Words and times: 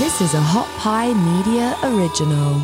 This 0.00 0.22
is 0.22 0.32
a 0.32 0.40
Hot 0.40 0.66
Pie 0.78 1.12
Media 1.12 1.76
original. 1.84 2.62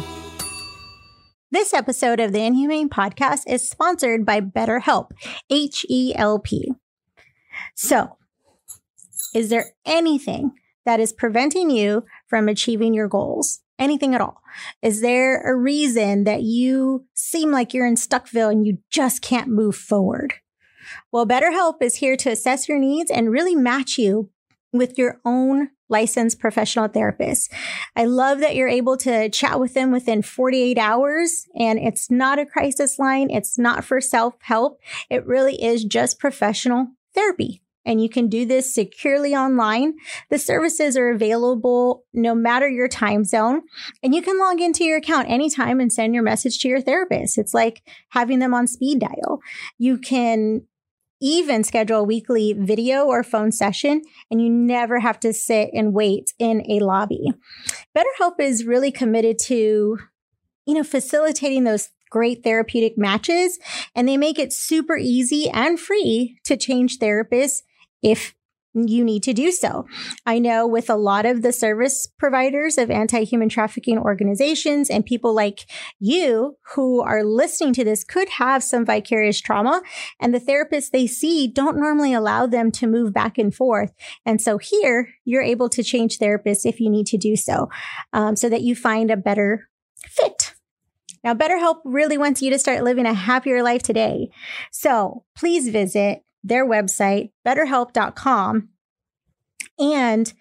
This 1.50 1.74
episode 1.74 2.18
of 2.18 2.32
the 2.32 2.42
Inhumane 2.42 2.88
Podcast 2.88 3.42
is 3.46 3.68
sponsored 3.68 4.24
by 4.24 4.40
BetterHelp, 4.40 5.10
H 5.50 5.84
E 5.90 6.14
L 6.16 6.38
P. 6.38 6.72
So, 7.74 8.16
is 9.34 9.50
there 9.50 9.66
anything 9.84 10.52
that 10.86 10.98
is 10.98 11.12
preventing 11.12 11.68
you 11.68 12.06
from 12.26 12.48
achieving 12.48 12.94
your 12.94 13.06
goals? 13.06 13.60
Anything 13.78 14.14
at 14.14 14.22
all? 14.22 14.40
Is 14.80 15.02
there 15.02 15.42
a 15.42 15.54
reason 15.54 16.24
that 16.24 16.40
you 16.40 17.04
seem 17.12 17.50
like 17.50 17.74
you're 17.74 17.86
in 17.86 17.96
Stuckville 17.96 18.50
and 18.50 18.66
you 18.66 18.78
just 18.88 19.20
can't 19.20 19.48
move 19.48 19.76
forward? 19.76 20.32
Well, 21.12 21.26
BetterHelp 21.26 21.82
is 21.82 21.96
here 21.96 22.16
to 22.16 22.30
assess 22.30 22.66
your 22.66 22.78
needs 22.78 23.10
and 23.10 23.30
really 23.30 23.54
match 23.54 23.98
you 23.98 24.30
with 24.76 24.98
your 24.98 25.20
own 25.24 25.70
licensed 25.88 26.40
professional 26.40 26.88
therapist. 26.88 27.52
I 27.94 28.06
love 28.06 28.40
that 28.40 28.56
you're 28.56 28.68
able 28.68 28.96
to 28.98 29.28
chat 29.28 29.60
with 29.60 29.74
them 29.74 29.92
within 29.92 30.22
48 30.22 30.78
hours 30.78 31.46
and 31.58 31.78
it's 31.78 32.10
not 32.10 32.38
a 32.38 32.46
crisis 32.46 32.98
line. 32.98 33.30
It's 33.30 33.58
not 33.58 33.84
for 33.84 34.00
self 34.00 34.34
help. 34.42 34.80
It 35.10 35.26
really 35.26 35.62
is 35.62 35.84
just 35.84 36.18
professional 36.18 36.88
therapy. 37.14 37.62
And 37.86 38.02
you 38.02 38.08
can 38.08 38.28
do 38.28 38.44
this 38.44 38.74
securely 38.74 39.34
online. 39.34 39.94
The 40.28 40.40
services 40.40 40.96
are 40.96 41.08
available 41.08 42.04
no 42.12 42.34
matter 42.34 42.68
your 42.68 42.88
time 42.88 43.24
zone. 43.24 43.62
And 44.02 44.12
you 44.12 44.22
can 44.22 44.40
log 44.40 44.60
into 44.60 44.82
your 44.82 44.98
account 44.98 45.30
anytime 45.30 45.78
and 45.78 45.92
send 45.92 46.12
your 46.12 46.24
message 46.24 46.58
to 46.58 46.68
your 46.68 46.80
therapist. 46.80 47.38
It's 47.38 47.54
like 47.54 47.82
having 48.08 48.40
them 48.40 48.52
on 48.52 48.66
speed 48.66 48.98
dial. 48.98 49.40
You 49.78 49.98
can 49.98 50.62
even 51.20 51.64
schedule 51.64 52.00
a 52.00 52.04
weekly 52.04 52.52
video 52.52 53.04
or 53.04 53.22
phone 53.22 53.52
session, 53.52 54.02
and 54.30 54.40
you 54.40 54.50
never 54.50 55.00
have 55.00 55.18
to 55.20 55.32
sit 55.32 55.70
and 55.72 55.94
wait 55.94 56.32
in 56.38 56.62
a 56.70 56.80
lobby. 56.80 57.32
BetterHelp 57.96 58.40
is 58.40 58.64
really 58.64 58.92
committed 58.92 59.38
to, 59.44 59.98
you 60.66 60.74
know, 60.74 60.84
facilitating 60.84 61.64
those 61.64 61.90
great 62.10 62.44
therapeutic 62.44 62.96
matches, 62.96 63.58
and 63.94 64.08
they 64.08 64.16
make 64.16 64.38
it 64.38 64.52
super 64.52 64.96
easy 64.96 65.48
and 65.50 65.80
free 65.80 66.38
to 66.44 66.56
change 66.56 66.98
therapists 66.98 67.62
if 68.02 68.34
you 68.76 69.04
need 69.04 69.22
to 69.22 69.32
do 69.32 69.50
so. 69.50 69.86
I 70.26 70.38
know 70.38 70.66
with 70.66 70.90
a 70.90 70.96
lot 70.96 71.24
of 71.24 71.42
the 71.42 71.52
service 71.52 72.06
providers 72.18 72.76
of 72.76 72.90
anti 72.90 73.24
human 73.24 73.48
trafficking 73.48 73.98
organizations 73.98 74.90
and 74.90 75.04
people 75.04 75.34
like 75.34 75.66
you 75.98 76.56
who 76.74 77.00
are 77.00 77.24
listening 77.24 77.72
to 77.74 77.84
this 77.84 78.04
could 78.04 78.28
have 78.28 78.62
some 78.62 78.84
vicarious 78.84 79.40
trauma, 79.40 79.82
and 80.20 80.34
the 80.34 80.40
therapists 80.40 80.90
they 80.90 81.06
see 81.06 81.46
don't 81.46 81.78
normally 81.78 82.12
allow 82.12 82.46
them 82.46 82.70
to 82.72 82.86
move 82.86 83.12
back 83.12 83.38
and 83.38 83.54
forth. 83.54 83.92
And 84.24 84.40
so 84.40 84.58
here 84.58 85.14
you're 85.24 85.42
able 85.42 85.68
to 85.70 85.82
change 85.82 86.18
therapists 86.18 86.66
if 86.66 86.80
you 86.80 86.90
need 86.90 87.06
to 87.06 87.16
do 87.18 87.36
so, 87.36 87.68
um, 88.12 88.36
so 88.36 88.48
that 88.48 88.62
you 88.62 88.74
find 88.74 89.10
a 89.10 89.16
better 89.16 89.68
fit. 90.06 90.54
Now, 91.24 91.34
BetterHelp 91.34 91.78
really 91.84 92.16
wants 92.16 92.40
you 92.40 92.50
to 92.50 92.58
start 92.58 92.84
living 92.84 93.04
a 93.04 93.12
happier 93.12 93.60
life 93.60 93.82
today. 93.82 94.30
So 94.70 95.24
please 95.34 95.68
visit 95.68 96.22
their 96.46 96.66
website, 96.66 97.30
betterhelp.com. 97.46 98.68
And 99.78 100.32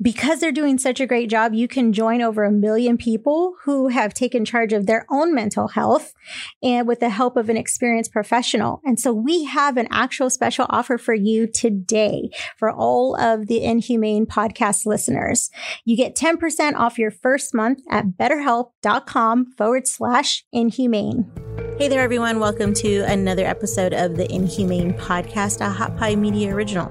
because 0.00 0.40
they're 0.40 0.52
doing 0.52 0.76
such 0.76 1.00
a 1.00 1.06
great 1.06 1.30
job, 1.30 1.54
you 1.54 1.66
can 1.66 1.92
join 1.92 2.20
over 2.20 2.44
a 2.44 2.52
million 2.52 2.98
people 2.98 3.54
who 3.64 3.88
have 3.88 4.12
taken 4.12 4.44
charge 4.44 4.72
of 4.72 4.86
their 4.86 5.06
own 5.10 5.34
mental 5.34 5.68
health 5.68 6.12
and 6.62 6.86
with 6.86 7.00
the 7.00 7.08
help 7.08 7.36
of 7.36 7.48
an 7.48 7.56
experienced 7.56 8.12
professional. 8.12 8.80
And 8.84 9.00
so 9.00 9.12
we 9.12 9.44
have 9.44 9.76
an 9.76 9.88
actual 9.90 10.28
special 10.28 10.66
offer 10.68 10.98
for 10.98 11.14
you 11.14 11.46
today 11.46 12.28
for 12.58 12.70
all 12.70 13.18
of 13.18 13.46
the 13.46 13.64
Inhumane 13.64 14.26
podcast 14.26 14.84
listeners. 14.84 15.50
You 15.84 15.96
get 15.96 16.14
10% 16.14 16.74
off 16.74 16.98
your 16.98 17.10
first 17.10 17.54
month 17.54 17.80
at 17.90 18.18
betterhelp.com 18.18 19.52
forward 19.52 19.88
slash 19.88 20.44
inhumane. 20.52 21.30
Hey 21.78 21.88
there, 21.88 22.02
everyone. 22.02 22.38
Welcome 22.38 22.74
to 22.74 23.00
another 23.00 23.44
episode 23.44 23.92
of 23.92 24.16
the 24.16 24.30
Inhumane 24.32 24.94
podcast, 24.94 25.60
a 25.60 25.70
Hot 25.70 25.96
Pie 25.96 26.16
Media 26.16 26.54
original. 26.54 26.90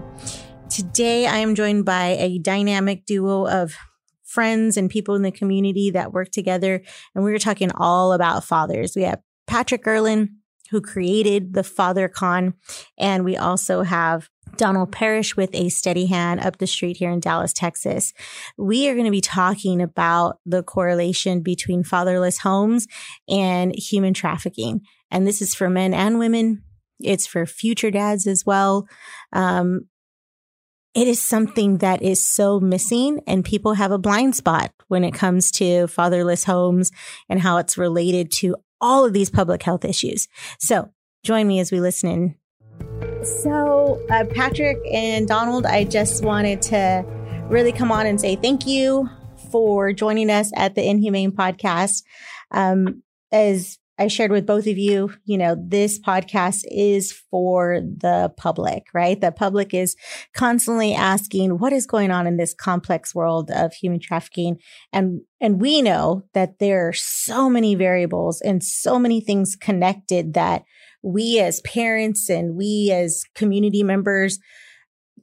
Today, 0.70 1.28
I 1.28 1.38
am 1.38 1.56
joined 1.56 1.86
by 1.86 2.18
a 2.20 2.40
dynamic 2.40 3.06
duo 3.06 3.48
of 3.48 3.76
friends 4.24 4.78
and 4.78 4.90
people 4.90 5.16
in 5.16 5.22
the 5.22 5.32
community 5.32 5.92
that 5.92 6.12
work 6.12 6.32
together. 6.32 6.82
And 7.14 7.24
we 7.24 7.34
are 7.34 7.40
talking 7.40 7.72
all 7.76 8.14
about 8.14 8.44
fathers. 8.44 8.94
We 8.96 9.04
have 9.04 9.22
Patrick 9.48 9.86
Erlin, 9.88 10.38
who 10.72 10.82
created 10.82 11.54
the 11.54 11.64
Father 11.64 12.08
Con. 12.08 12.56
And 12.98 13.24
we 13.24 13.38
also 13.38 13.84
have 13.84 14.30
Donald 14.58 14.92
Parrish 14.92 15.38
with 15.38 15.54
a 15.54 15.70
steady 15.70 16.08
hand 16.08 16.40
up 16.40 16.58
the 16.58 16.68
street 16.68 16.98
here 16.98 17.12
in 17.12 17.20
Dallas, 17.20 17.54
Texas. 17.54 18.14
We 18.58 18.90
are 18.90 18.94
going 18.94 19.06
to 19.06 19.12
be 19.12 19.22
talking 19.22 19.82
about 19.82 20.40
the 20.46 20.64
correlation 20.64 21.42
between 21.42 21.84
fatherless 21.84 22.40
homes 22.40 22.88
and 23.30 23.74
human 23.76 24.14
trafficking. 24.14 24.82
And 25.12 25.28
this 25.28 25.42
is 25.42 25.54
for 25.54 25.70
men 25.70 25.94
and 25.94 26.20
women. 26.20 26.64
It's 27.00 27.28
for 27.28 27.46
future 27.46 27.92
dads 27.92 28.26
as 28.26 28.46
well. 28.46 28.88
Um, 29.32 29.88
it 30.96 31.08
is 31.08 31.22
something 31.22 31.80
that 31.80 32.02
is 32.02 32.26
so 32.26 32.60
missing 32.60 33.20
and 33.28 33.44
people 33.44 33.74
have 33.74 33.92
a 33.92 33.98
blind 33.98 34.36
spot 34.36 34.72
when 34.88 35.04
it 35.04 35.14
comes 35.14 35.52
to 35.52 35.88
fatherless 35.88 36.46
homes 36.46 36.90
and 37.28 37.42
how 37.42 37.58
it's 37.58 37.78
related 37.78 38.32
to 38.32 38.56
all 38.80 39.04
of 39.04 39.12
these 39.12 39.30
public 39.30 39.62
health 39.62 39.84
issues. 39.84 40.28
So 40.60 40.92
join 41.24 41.48
me 41.48 41.60
as 41.60 41.72
we 41.72 41.82
listen 41.82 42.10
in. 42.10 42.36
So, 43.24 44.02
uh, 44.10 44.26
Patrick 44.26 44.78
and 44.92 45.28
Donald, 45.28 45.66
I 45.66 45.84
just 45.84 46.24
wanted 46.24 46.62
to 46.64 47.04
really 47.50 47.72
come 47.72 47.92
on 47.92 48.06
and 48.06 48.20
say 48.20 48.36
thank 48.36 48.66
you 48.66 49.10
for 49.52 49.92
joining 49.92 50.30
us 50.30 50.52
at 50.56 50.76
the 50.76 50.88
Inhumane 50.88 51.32
podcast. 51.32 52.04
Um, 52.52 53.04
as 53.32 53.80
I 53.98 54.08
shared 54.08 54.32
with 54.32 54.46
both 54.46 54.68
of 54.68 54.78
you, 54.78 55.14
you 55.24 55.38
know, 55.38 55.56
this 55.58 56.00
podcast 56.00 56.64
is 56.70 57.14
for 57.32 57.80
the 57.80 58.34
public, 58.36 58.84
right? 58.94 59.20
The 59.20 59.32
public 59.32 59.74
is 59.74 59.96
constantly 60.34 60.94
asking 60.94 61.60
what 61.60 61.72
is 61.72 61.86
going 61.86 62.12
on 62.12 62.28
in 62.28 62.36
this 62.36 62.54
complex 62.54 63.16
world 63.16 63.50
of 63.52 63.74
human 63.74 64.02
trafficking. 64.02 64.58
And, 64.92 65.22
and 65.40 65.62
we 65.62 65.82
know 65.82 66.24
that 66.34 66.60
there 66.60 66.90
are 66.90 66.94
so 66.94 67.50
many 67.50 67.76
variables 67.76 68.42
and 68.42 68.62
so 68.62 69.00
many 69.00 69.22
things 69.22 69.56
connected 69.56 70.34
that 70.34 70.64
we 71.02 71.40
as 71.40 71.62
parents 71.62 72.30
and 72.30 72.58
we 72.58 72.92
as 72.94 73.24
community 73.34 73.84
members 73.84 74.40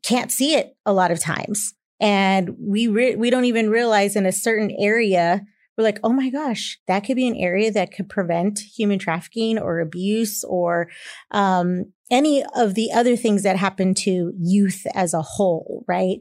can't 0.03 0.33
see 0.33 0.54
it 0.54 0.75
a 0.87 0.94
lot 0.94 1.10
of 1.10 1.21
times. 1.21 1.75
And 2.00 2.56
we, 2.59 2.89
re- 2.89 3.16
we 3.16 3.28
don't 3.28 3.44
even 3.44 3.69
realize 3.69 4.16
in 4.16 4.25
a 4.25 4.33
certain 4.33 4.75
area 4.78 5.43
we're 5.77 5.84
like, 5.84 6.00
oh 6.05 6.12
my 6.12 6.31
gosh, 6.31 6.78
that 6.87 7.00
could 7.00 7.16
be 7.16 7.27
an 7.27 7.37
area 7.37 7.71
that 7.72 7.93
could 7.93 8.09
prevent 8.09 8.59
human 8.59 8.99
trafficking 8.99 9.59
or 9.59 9.81
abuse 9.81 10.44
or 10.44 10.88
um, 11.31 11.87
any 12.10 12.44
of 12.55 12.75
the 12.75 12.93
other 12.93 13.16
things 13.16 13.43
that 13.43 13.56
happen 13.56 13.94
to 13.94 14.33
youth 14.38 14.87
as 14.94 15.15
a 15.15 15.22
whole, 15.22 15.84
right? 15.88 16.19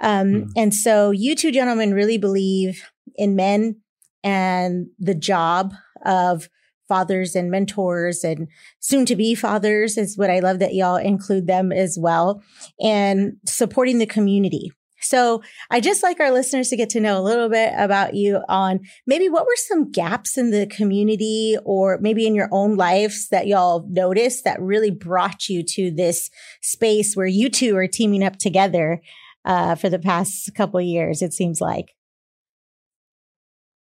Um, 0.00 0.26
mm 0.26 0.48
And 0.56 0.74
so 0.74 1.10
you 1.10 1.34
two 1.34 1.50
gentlemen 1.50 1.94
really 1.94 2.18
believe 2.18 2.82
in 3.16 3.34
men 3.34 3.80
and 4.22 4.86
the 4.98 5.14
job 5.14 5.74
of 6.04 6.48
fathers 6.88 7.34
and 7.34 7.50
mentors 7.50 8.22
and 8.22 8.48
soon 8.80 9.06
to 9.06 9.16
be 9.16 9.34
fathers 9.34 9.96
is 9.96 10.18
what 10.18 10.30
I 10.30 10.40
love 10.40 10.58
that 10.58 10.74
y'all 10.74 10.96
include 10.96 11.46
them 11.46 11.72
as 11.72 11.98
well 11.98 12.42
and 12.80 13.38
supporting 13.46 13.98
the 13.98 14.06
community, 14.06 14.70
so 15.02 15.42
I 15.70 15.80
just 15.80 16.02
like 16.02 16.20
our 16.20 16.30
listeners 16.30 16.68
to 16.68 16.76
get 16.76 16.90
to 16.90 17.00
know 17.00 17.20
a 17.20 17.22
little 17.22 17.48
bit 17.48 17.72
about 17.76 18.14
you 18.14 18.40
on 18.48 18.80
maybe 19.06 19.28
what 19.28 19.44
were 19.44 19.56
some 19.56 19.90
gaps 19.90 20.38
in 20.38 20.50
the 20.50 20.66
community 20.66 21.56
or 21.64 21.98
maybe 22.00 22.26
in 22.26 22.34
your 22.34 22.48
own 22.52 22.76
lives 22.76 23.28
that 23.28 23.46
y'all 23.46 23.86
noticed 23.88 24.44
that 24.44 24.60
really 24.60 24.90
brought 24.90 25.48
you 25.48 25.62
to 25.62 25.90
this 25.90 26.30
space 26.60 27.14
where 27.14 27.26
you 27.26 27.48
two 27.48 27.76
are 27.76 27.86
teaming 27.86 28.22
up 28.22 28.36
together 28.36 29.00
uh, 29.44 29.74
for 29.74 29.88
the 29.88 29.98
past 29.98 30.54
couple 30.54 30.80
years, 30.80 31.22
it 31.22 31.32
seems 31.32 31.60
like. 31.60 31.94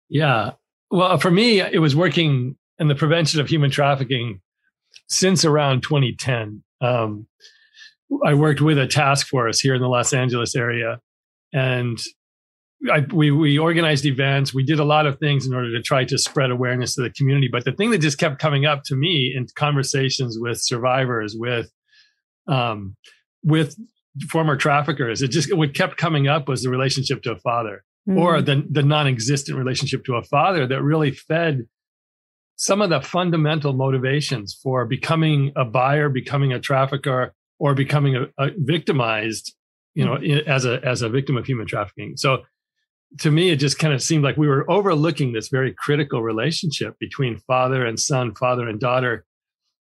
Yeah. 0.09 0.51
Well, 0.89 1.17
for 1.17 1.31
me, 1.31 1.59
it 1.59 1.81
was 1.81 1.95
working 1.95 2.55
in 2.79 2.87
the 2.87 2.95
prevention 2.95 3.41
of 3.41 3.49
human 3.49 3.71
trafficking 3.71 4.41
since 5.07 5.43
around 5.43 5.81
2010. 5.81 6.63
Um, 6.79 7.27
I 8.25 8.35
worked 8.35 8.61
with 8.61 8.77
a 8.77 8.87
task 8.87 9.27
force 9.27 9.59
here 9.59 9.75
in 9.75 9.81
the 9.81 9.89
Los 9.89 10.13
Angeles 10.13 10.55
area 10.55 11.01
and 11.53 11.99
I, 12.91 13.05
we 13.11 13.31
we 13.31 13.57
organized 13.57 14.05
events. 14.05 14.53
We 14.53 14.63
did 14.63 14.79
a 14.79 14.83
lot 14.83 15.07
of 15.07 15.17
things 15.19 15.47
in 15.47 15.53
order 15.53 15.71
to 15.71 15.81
try 15.81 16.05
to 16.05 16.17
spread 16.17 16.51
awareness 16.51 16.95
to 16.95 17.01
the 17.01 17.09
community. 17.09 17.49
But 17.51 17.65
the 17.65 17.71
thing 17.71 17.89
that 17.91 17.99
just 17.99 18.19
kept 18.19 18.39
coming 18.39 18.65
up 18.65 18.83
to 18.85 18.95
me 18.95 19.33
in 19.35 19.47
conversations 19.55 20.37
with 20.39 20.61
survivors, 20.61 21.35
with 21.37 21.71
um, 22.47 22.95
with 23.43 23.75
former 24.29 24.55
traffickers, 24.55 25.21
it 25.21 25.29
just 25.29 25.53
what 25.55 25.73
kept 25.73 25.97
coming 25.97 26.27
up 26.27 26.47
was 26.47 26.61
the 26.61 26.69
relationship 26.69 27.23
to 27.23 27.31
a 27.31 27.39
father, 27.39 27.83
mm-hmm. 28.07 28.19
or 28.19 28.41
the 28.41 28.63
the 28.69 28.83
non-existent 28.83 29.57
relationship 29.57 30.05
to 30.05 30.15
a 30.15 30.23
father 30.23 30.67
that 30.67 30.83
really 30.83 31.11
fed 31.11 31.67
some 32.57 32.81
of 32.81 32.89
the 32.89 33.01
fundamental 33.01 33.73
motivations 33.73 34.57
for 34.61 34.85
becoming 34.85 35.51
a 35.55 35.65
buyer, 35.65 36.09
becoming 36.09 36.53
a 36.53 36.59
trafficker, 36.59 37.33
or 37.59 37.73
becoming 37.73 38.15
a, 38.15 38.27
a 38.37 38.51
victimized 38.57 39.55
you 39.97 40.05
know, 40.05 40.15
as 40.45 40.63
a 40.63 40.79
as 40.85 41.01
a 41.01 41.09
victim 41.09 41.37
of 41.37 41.47
human 41.47 41.65
trafficking. 41.65 42.17
So 42.17 42.43
to 43.19 43.31
me, 43.31 43.49
it 43.49 43.55
just 43.55 43.79
kind 43.79 43.95
of 43.95 44.03
seemed 44.03 44.23
like 44.23 44.37
we 44.37 44.47
were 44.47 44.69
overlooking 44.69 45.33
this 45.33 45.47
very 45.47 45.73
critical 45.73 46.21
relationship 46.21 46.93
between 46.99 47.39
father 47.47 47.83
and 47.83 47.99
son, 47.99 48.35
father 48.35 48.69
and 48.69 48.79
daughter, 48.79 49.25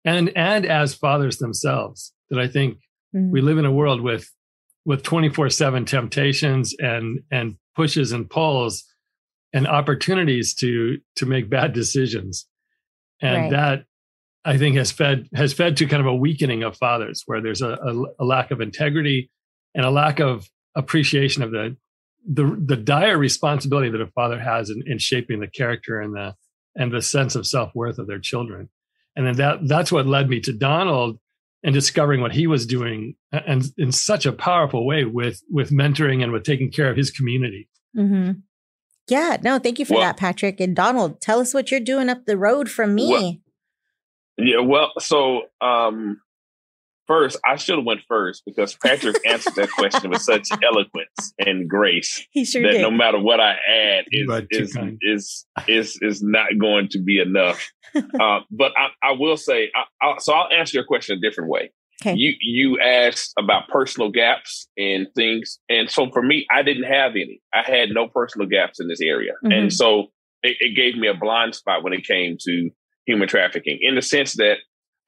and 0.03 0.35
and 0.35 0.65
as 0.65 0.95
fathers 0.95 1.37
themselves. 1.37 2.11
That 2.31 2.39
I 2.39 2.47
think 2.47 2.79
mm-hmm. 3.15 3.29
we 3.29 3.41
live 3.41 3.59
in 3.59 3.65
a 3.65 3.71
world 3.71 4.01
with 4.01 4.27
with 4.83 5.03
24/7 5.03 5.85
temptations 5.85 6.73
and 6.79 7.19
and 7.29 7.57
pushes 7.75 8.11
and 8.11 8.27
pulls 8.27 8.85
and 9.53 9.67
opportunities 9.67 10.55
to 10.55 10.97
to 11.17 11.27
make 11.27 11.51
bad 11.51 11.71
decisions. 11.71 12.47
And 13.21 13.43
right. 13.43 13.51
that 13.51 13.83
I 14.43 14.57
think 14.57 14.75
has 14.75 14.91
fed 14.91 15.27
has 15.35 15.53
fed 15.53 15.77
to 15.77 15.85
kind 15.85 16.01
of 16.01 16.07
a 16.07 16.15
weakening 16.15 16.63
of 16.63 16.77
fathers 16.77 17.21
where 17.27 17.41
there's 17.41 17.61
a, 17.61 17.73
a, 17.73 18.23
a 18.23 18.25
lack 18.25 18.49
of 18.49 18.59
integrity 18.59 19.29
and 19.75 19.85
a 19.85 19.91
lack 19.91 20.19
of 20.19 20.49
appreciation 20.75 21.43
of 21.43 21.51
the 21.51 21.75
the 22.27 22.61
the 22.65 22.77
dire 22.77 23.17
responsibility 23.17 23.89
that 23.89 24.01
a 24.01 24.07
father 24.07 24.39
has 24.39 24.69
in, 24.69 24.83
in 24.85 24.97
shaping 24.97 25.39
the 25.39 25.47
character 25.47 25.99
and 25.99 26.13
the 26.13 26.35
and 26.75 26.91
the 26.91 27.01
sense 27.01 27.35
of 27.35 27.47
self-worth 27.47 27.97
of 27.97 28.07
their 28.07 28.19
children. 28.19 28.69
And 29.15 29.25
then 29.25 29.35
that 29.37 29.67
that's 29.67 29.91
what 29.91 30.05
led 30.05 30.29
me 30.29 30.39
to 30.41 30.53
Donald 30.53 31.19
and 31.63 31.73
discovering 31.73 32.21
what 32.21 32.33
he 32.33 32.47
was 32.47 32.65
doing 32.65 33.15
and 33.31 33.65
in 33.77 33.91
such 33.91 34.25
a 34.25 34.31
powerful 34.31 34.85
way 34.85 35.05
with 35.05 35.41
with 35.49 35.71
mentoring 35.71 36.23
and 36.23 36.31
with 36.31 36.43
taking 36.43 36.71
care 36.71 36.89
of 36.89 36.97
his 36.97 37.11
community. 37.11 37.67
Mm-hmm. 37.97 38.39
Yeah, 39.09 39.37
no, 39.41 39.57
thank 39.57 39.79
you 39.79 39.85
for 39.85 39.95
well, 39.95 40.03
that, 40.03 40.17
Patrick. 40.17 40.59
And 40.59 40.75
Donald, 40.75 41.19
tell 41.19 41.39
us 41.39 41.53
what 41.53 41.71
you're 41.71 41.79
doing 41.79 42.09
up 42.09 42.25
the 42.25 42.37
road 42.37 42.69
from 42.69 42.93
me. 42.93 43.09
Well, 43.09 43.37
yeah, 44.37 44.59
well, 44.59 44.91
so 44.99 45.43
um, 45.61 46.21
first, 47.09 47.37
I 47.45 47.57
should 47.57 47.77
have 47.77 47.85
went 47.85 48.01
first 48.07 48.43
because 48.45 48.75
Patrick 48.75 49.17
answered 49.27 49.55
that 49.55 49.71
question 49.71 50.11
with 50.11 50.21
such 50.21 50.47
eloquence 50.63 51.33
and 51.39 51.69
grace 51.69 52.25
he 52.31 52.45
sure 52.45 52.61
that 52.61 52.73
did. 52.73 52.81
no 52.81 52.91
matter 52.91 53.19
what 53.19 53.41
I 53.41 53.55
add 53.67 54.05
is 54.11 54.29
is, 54.51 54.77
is, 55.01 55.45
is 55.67 55.99
is 56.01 56.23
not 56.23 56.57
going 56.57 56.87
to 56.89 56.99
be 56.99 57.19
enough. 57.19 57.69
uh, 57.95 58.39
but 58.51 58.71
I, 58.77 58.89
I, 59.03 59.11
will 59.13 59.35
say, 59.35 59.71
I, 59.75 60.05
I, 60.05 60.15
so 60.19 60.33
I'll 60.33 60.53
answer 60.53 60.77
your 60.77 60.85
question 60.85 61.17
a 61.17 61.19
different 61.19 61.49
way. 61.49 61.71
Okay. 62.01 62.15
You 62.15 62.33
you 62.39 62.79
asked 62.79 63.33
about 63.37 63.67
personal 63.67 64.09
gaps 64.09 64.69
and 64.77 65.07
things, 65.15 65.59
and 65.67 65.89
so 65.89 66.09
for 66.11 66.21
me, 66.21 66.45
I 66.49 66.61
didn't 66.61 66.83
have 66.83 67.11
any. 67.11 67.41
I 67.53 67.63
had 67.63 67.89
no 67.89 68.07
personal 68.07 68.47
gaps 68.47 68.79
in 68.79 68.87
this 68.87 69.01
area, 69.01 69.33
mm-hmm. 69.43 69.51
and 69.51 69.73
so 69.73 70.07
it, 70.41 70.55
it 70.61 70.77
gave 70.77 70.95
me 70.95 71.09
a 71.09 71.13
blind 71.13 71.55
spot 71.55 71.83
when 71.83 71.91
it 71.91 72.05
came 72.05 72.37
to 72.45 72.69
human 73.05 73.27
trafficking 73.27 73.79
in 73.81 73.95
the 73.95 74.01
sense 74.01 74.35
that 74.35 74.59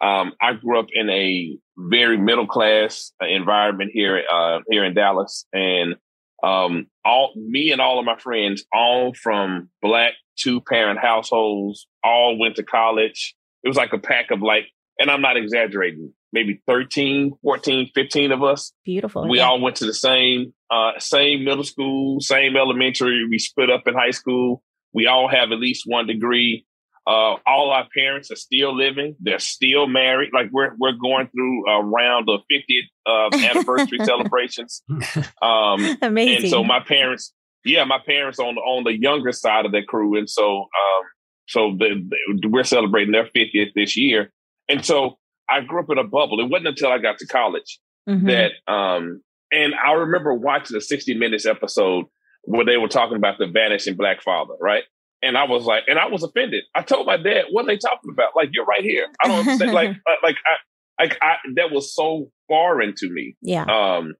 um, 0.02 0.34
I 0.42 0.54
grew 0.54 0.80
up 0.80 0.88
in 0.92 1.10
a 1.10 1.58
very 1.90 2.18
middle 2.18 2.48
class 2.48 3.12
environment 3.22 3.92
here 3.94 4.24
uh, 4.32 4.60
here 4.70 4.84
in 4.84 4.94
Dallas, 4.94 5.46
and 5.54 5.96
um, 6.44 6.88
all 7.06 7.34
me 7.36 7.72
and 7.72 7.82
all 7.82 8.00
of 8.00 8.06
my 8.06 8.18
friends, 8.18 8.64
all 8.74 9.14
from 9.14 9.70
black 9.82 10.14
two 10.38 10.62
parent 10.62 11.00
households, 11.00 11.88
all 12.04 12.38
went 12.38 12.56
to 12.56 12.64
college. 12.64 13.36
It 13.64 13.68
was 13.68 13.78
like 13.78 13.94
a 13.94 14.00
pack 14.00 14.32
of 14.32 14.42
like, 14.42 14.66
and 15.00 15.12
I'm 15.12 15.22
not 15.22 15.38
exaggerating, 15.38 16.14
maybe 16.34 16.62
13, 16.68 17.34
14, 17.44 17.92
15 17.94 18.32
of 18.32 18.44
us. 18.44 18.74
Beautiful. 18.84 19.28
We 19.30 19.38
yeah. 19.38 19.46
all 19.46 19.62
went 19.62 19.76
to 19.78 19.86
the 19.86 19.94
same 19.94 20.54
uh, 20.72 20.94
same 21.00 21.44
middle 21.44 21.64
school, 21.64 22.20
same 22.22 22.56
elementary. 22.56 23.28
We 23.30 23.40
split 23.40 23.70
up 23.70 23.88
in 23.88 23.94
high 23.94 24.12
school. 24.12 24.64
We 24.94 25.08
all 25.08 25.30
have 25.30 25.52
at 25.52 25.60
least 25.60 25.84
one 25.86 26.08
degree. 26.08 26.66
Uh, 27.08 27.36
all 27.48 27.72
our 27.72 27.88
parents 27.96 28.30
are 28.32 28.36
still 28.36 28.76
living. 28.76 29.16
They're 29.20 29.40
still 29.40 29.88
married. 29.88 30.30
Like 30.34 30.50
we're 30.52 30.76
we're 30.78 30.94
going 30.94 31.28
through 31.28 31.70
a 31.70 31.84
round 31.84 32.30
of 32.30 32.42
50th 32.52 32.90
uh, 33.08 33.38
anniversary 33.50 34.00
celebrations. 34.04 34.84
Um, 35.42 35.98
Amazing. 36.02 36.44
And 36.44 36.50
so 36.50 36.64
my 36.64 36.80
parents, 36.80 37.34
yeah, 37.66 37.84
my 37.86 38.00
parents 38.06 38.40
on 38.40 38.58
on 38.58 38.84
the 38.84 39.00
younger 39.00 39.32
side 39.32 39.66
of 39.66 39.72
that 39.72 39.88
crew, 39.88 40.18
and 40.18 40.30
so 40.30 40.60
um, 40.60 41.04
so 41.52 41.76
the, 41.78 42.08
the, 42.42 42.48
we're 42.48 42.64
celebrating 42.64 43.12
their 43.12 43.26
50th 43.26 43.74
this 43.76 43.98
year. 43.98 44.32
And 44.70 44.86
so 44.86 45.18
I 45.50 45.62
grew 45.62 45.82
up 45.82 45.90
in 45.90 45.98
a 45.98 46.04
bubble. 46.04 46.40
It 46.40 46.50
wasn't 46.50 46.70
until 46.70 46.92
I 46.92 46.98
got 46.98 47.18
to 47.18 47.28
college 47.28 47.80
mm-hmm. 48.08 48.28
that, 48.28 48.52
um, 48.72 49.22
and 49.52 49.74
I 49.76 49.92
remember 49.92 50.34
watching 50.34 50.78
a 50.78 50.82
60 50.82 51.14
Minutes 51.16 51.46
episode 51.46 52.06
where 52.44 52.66
they 52.66 52.78
were 52.78 52.88
talking 52.88 53.18
about 53.18 53.38
the 53.38 53.48
vanishing 53.48 53.96
black 53.96 54.22
father, 54.22 54.54
right? 54.62 54.84
And 55.24 55.38
I 55.38 55.44
was 55.44 55.66
like, 55.66 55.84
and 55.88 56.00
I 56.00 56.08
was 56.08 56.24
offended. 56.24 56.64
I 56.76 56.82
told 56.82 57.06
my 57.06 57.18
dad, 57.18 57.46
"What 57.52 57.64
are 57.64 57.68
they 57.68 57.78
talking 57.78 58.12
about? 58.12 58.32
Like, 58.36 58.50
you're 58.54 58.66
right 58.66 58.84
here. 58.84 59.08
I 59.24 59.28
don't 59.28 59.40
understand. 59.40 59.74
like, 59.74 59.90
like 60.24 60.38
I, 60.46 61.04
like 61.04 61.18
I, 61.22 61.36
that 61.56 61.72
was 61.72 61.94
so 61.94 62.32
foreign 62.48 62.94
to 62.98 63.10
me. 63.10 63.36
Yeah. 63.42 63.66
Um, 63.66 64.16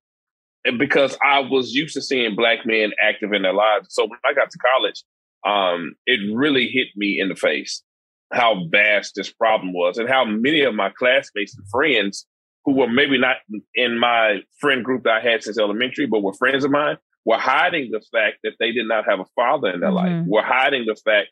because 0.78 1.18
I 1.26 1.40
was 1.40 1.72
used 1.72 1.96
to 1.96 2.02
seeing 2.02 2.36
black 2.36 2.60
men 2.66 2.92
active 3.02 3.34
in 3.34 3.42
their 3.42 3.54
lives. 3.54 3.88
So 3.90 4.04
when 4.04 4.20
I 4.24 4.34
got 4.34 4.52
to 4.52 4.60
college, 4.60 5.04
um, 5.46 5.94
it 6.06 6.20
really 6.36 6.68
hit 6.68 6.88
me 6.96 7.20
in 7.20 7.30
the 7.30 7.36
face 7.36 7.84
how 8.32 8.66
vast 8.70 9.14
this 9.16 9.32
problem 9.32 9.74
was 9.74 9.98
and 9.98 10.10
how 10.10 10.24
many 10.24 10.62
of 10.62 10.74
my 10.74 10.90
classmates 10.98 11.56
and 11.58 11.68
friends 11.70 12.26
who 12.64 12.74
were 12.74 12.88
maybe 12.88 13.18
not 13.18 13.38
in 13.76 14.00
my 14.00 14.40
friend 14.60 14.86
group 14.86 15.04
that 15.04 15.22
I 15.22 15.32
had 15.32 15.44
since 15.44 15.58
elementary, 15.58 16.06
but 16.06 16.22
were 16.22 16.34
friends 16.34 16.64
of 16.64 16.72
mine, 16.72 16.98
were 17.26 17.38
hiding 17.38 17.92
the 17.92 18.02
fact 18.12 18.38
that 18.44 18.54
they 18.60 18.72
did 18.72 18.88
not 18.88 19.06
have 19.08 19.20
a 19.20 19.26
father 19.36 19.70
in 19.70 19.80
their 19.80 19.92
mm-hmm. 19.92 20.18
life, 20.20 20.26
were 20.28 20.44
hiding 20.44 20.86
the 20.86 20.96
fact 20.96 21.30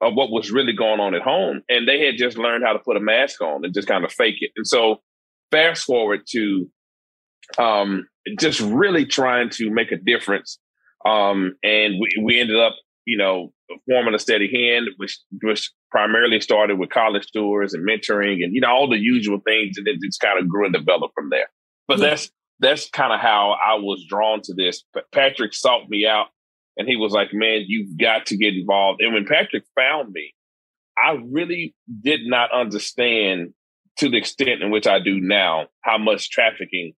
of 0.00 0.14
what 0.14 0.30
was 0.30 0.50
really 0.50 0.72
going 0.72 1.00
on 1.00 1.14
at 1.14 1.22
home. 1.22 1.62
And 1.68 1.88
they 1.88 2.04
had 2.04 2.16
just 2.16 2.36
learned 2.36 2.64
how 2.64 2.72
to 2.72 2.78
put 2.80 2.96
a 2.96 3.00
mask 3.00 3.40
on 3.40 3.64
and 3.64 3.72
just 3.72 3.88
kind 3.88 4.04
of 4.04 4.12
fake 4.12 4.38
it. 4.40 4.50
And 4.56 4.66
so 4.66 5.00
fast 5.50 5.84
forward 5.84 6.22
to 6.30 6.68
um, 7.58 8.08
just 8.38 8.60
really 8.60 9.04
trying 9.04 9.50
to 9.50 9.70
make 9.70 9.92
a 9.92 9.96
difference. 9.96 10.58
Um, 11.06 11.54
and 11.62 11.94
we, 12.00 12.08
we 12.22 12.40
ended 12.40 12.58
up, 12.58 12.74
you 13.04 13.16
know, 13.16 13.52
forming 13.88 14.14
a 14.14 14.18
steady 14.18 14.50
hand, 14.52 14.88
which, 14.96 15.18
which 15.42 15.70
primarily 15.90 16.40
started 16.40 16.78
with 16.78 16.90
college 16.90 17.26
tours 17.32 17.74
and 17.74 17.88
mentoring 17.88 18.44
and, 18.44 18.54
you 18.54 18.60
know, 18.60 18.70
all 18.70 18.88
the 18.88 18.98
usual 18.98 19.40
things. 19.44 19.76
And 19.76 19.86
it 19.86 19.98
just 20.04 20.20
kind 20.20 20.38
of 20.38 20.48
grew 20.48 20.64
and 20.64 20.74
developed 20.74 21.14
from 21.14 21.30
there. 21.30 21.48
But 21.86 21.98
yeah. 21.98 22.10
that's 22.10 22.30
that's 22.62 22.88
kind 22.88 23.12
of 23.12 23.20
how 23.20 23.56
I 23.62 23.74
was 23.74 24.06
drawn 24.08 24.40
to 24.44 24.54
this. 24.54 24.84
But 24.94 25.10
Patrick 25.12 25.52
sought 25.52 25.88
me 25.88 26.06
out 26.06 26.28
and 26.76 26.88
he 26.88 26.96
was 26.96 27.12
like, 27.12 27.34
man, 27.34 27.64
you've 27.66 27.98
got 27.98 28.26
to 28.26 28.36
get 28.36 28.54
involved. 28.54 29.02
And 29.02 29.12
when 29.12 29.26
Patrick 29.26 29.64
found 29.76 30.12
me, 30.12 30.32
I 30.96 31.18
really 31.30 31.74
did 32.02 32.20
not 32.24 32.52
understand 32.52 33.52
to 33.98 34.08
the 34.08 34.16
extent 34.16 34.62
in 34.62 34.70
which 34.70 34.86
I 34.86 35.00
do 35.00 35.20
now 35.20 35.66
how 35.82 35.98
much 35.98 36.30
trafficking 36.30 36.94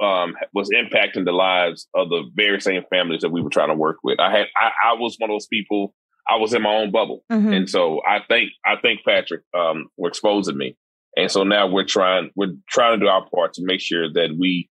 um, 0.00 0.34
was 0.54 0.70
impacting 0.70 1.24
the 1.24 1.32
lives 1.32 1.88
of 1.94 2.08
the 2.10 2.30
very 2.34 2.60
same 2.60 2.82
families 2.90 3.22
that 3.22 3.30
we 3.30 3.42
were 3.42 3.50
trying 3.50 3.70
to 3.70 3.74
work 3.74 3.96
with. 4.04 4.20
I 4.20 4.30
had, 4.30 4.46
I, 4.56 4.70
I 4.90 4.94
was 4.94 5.16
one 5.18 5.30
of 5.30 5.34
those 5.34 5.48
people. 5.48 5.94
I 6.30 6.36
was 6.36 6.52
in 6.52 6.62
my 6.62 6.74
own 6.74 6.92
bubble, 6.92 7.24
mm-hmm. 7.32 7.52
and 7.54 7.70
so 7.70 8.02
I 8.06 8.18
think, 8.28 8.50
I 8.64 8.74
think 8.80 9.00
Patrick 9.02 9.40
um, 9.58 9.86
were 9.96 10.10
exposing 10.10 10.58
me, 10.58 10.76
and 11.16 11.30
so 11.30 11.42
now 11.42 11.66
we're 11.66 11.86
trying, 11.86 12.30
we're 12.36 12.52
trying 12.68 13.00
to 13.00 13.04
do 13.06 13.08
our 13.08 13.26
part 13.34 13.54
to 13.54 13.64
make 13.64 13.80
sure 13.80 14.12
that 14.12 14.36
we 14.38 14.68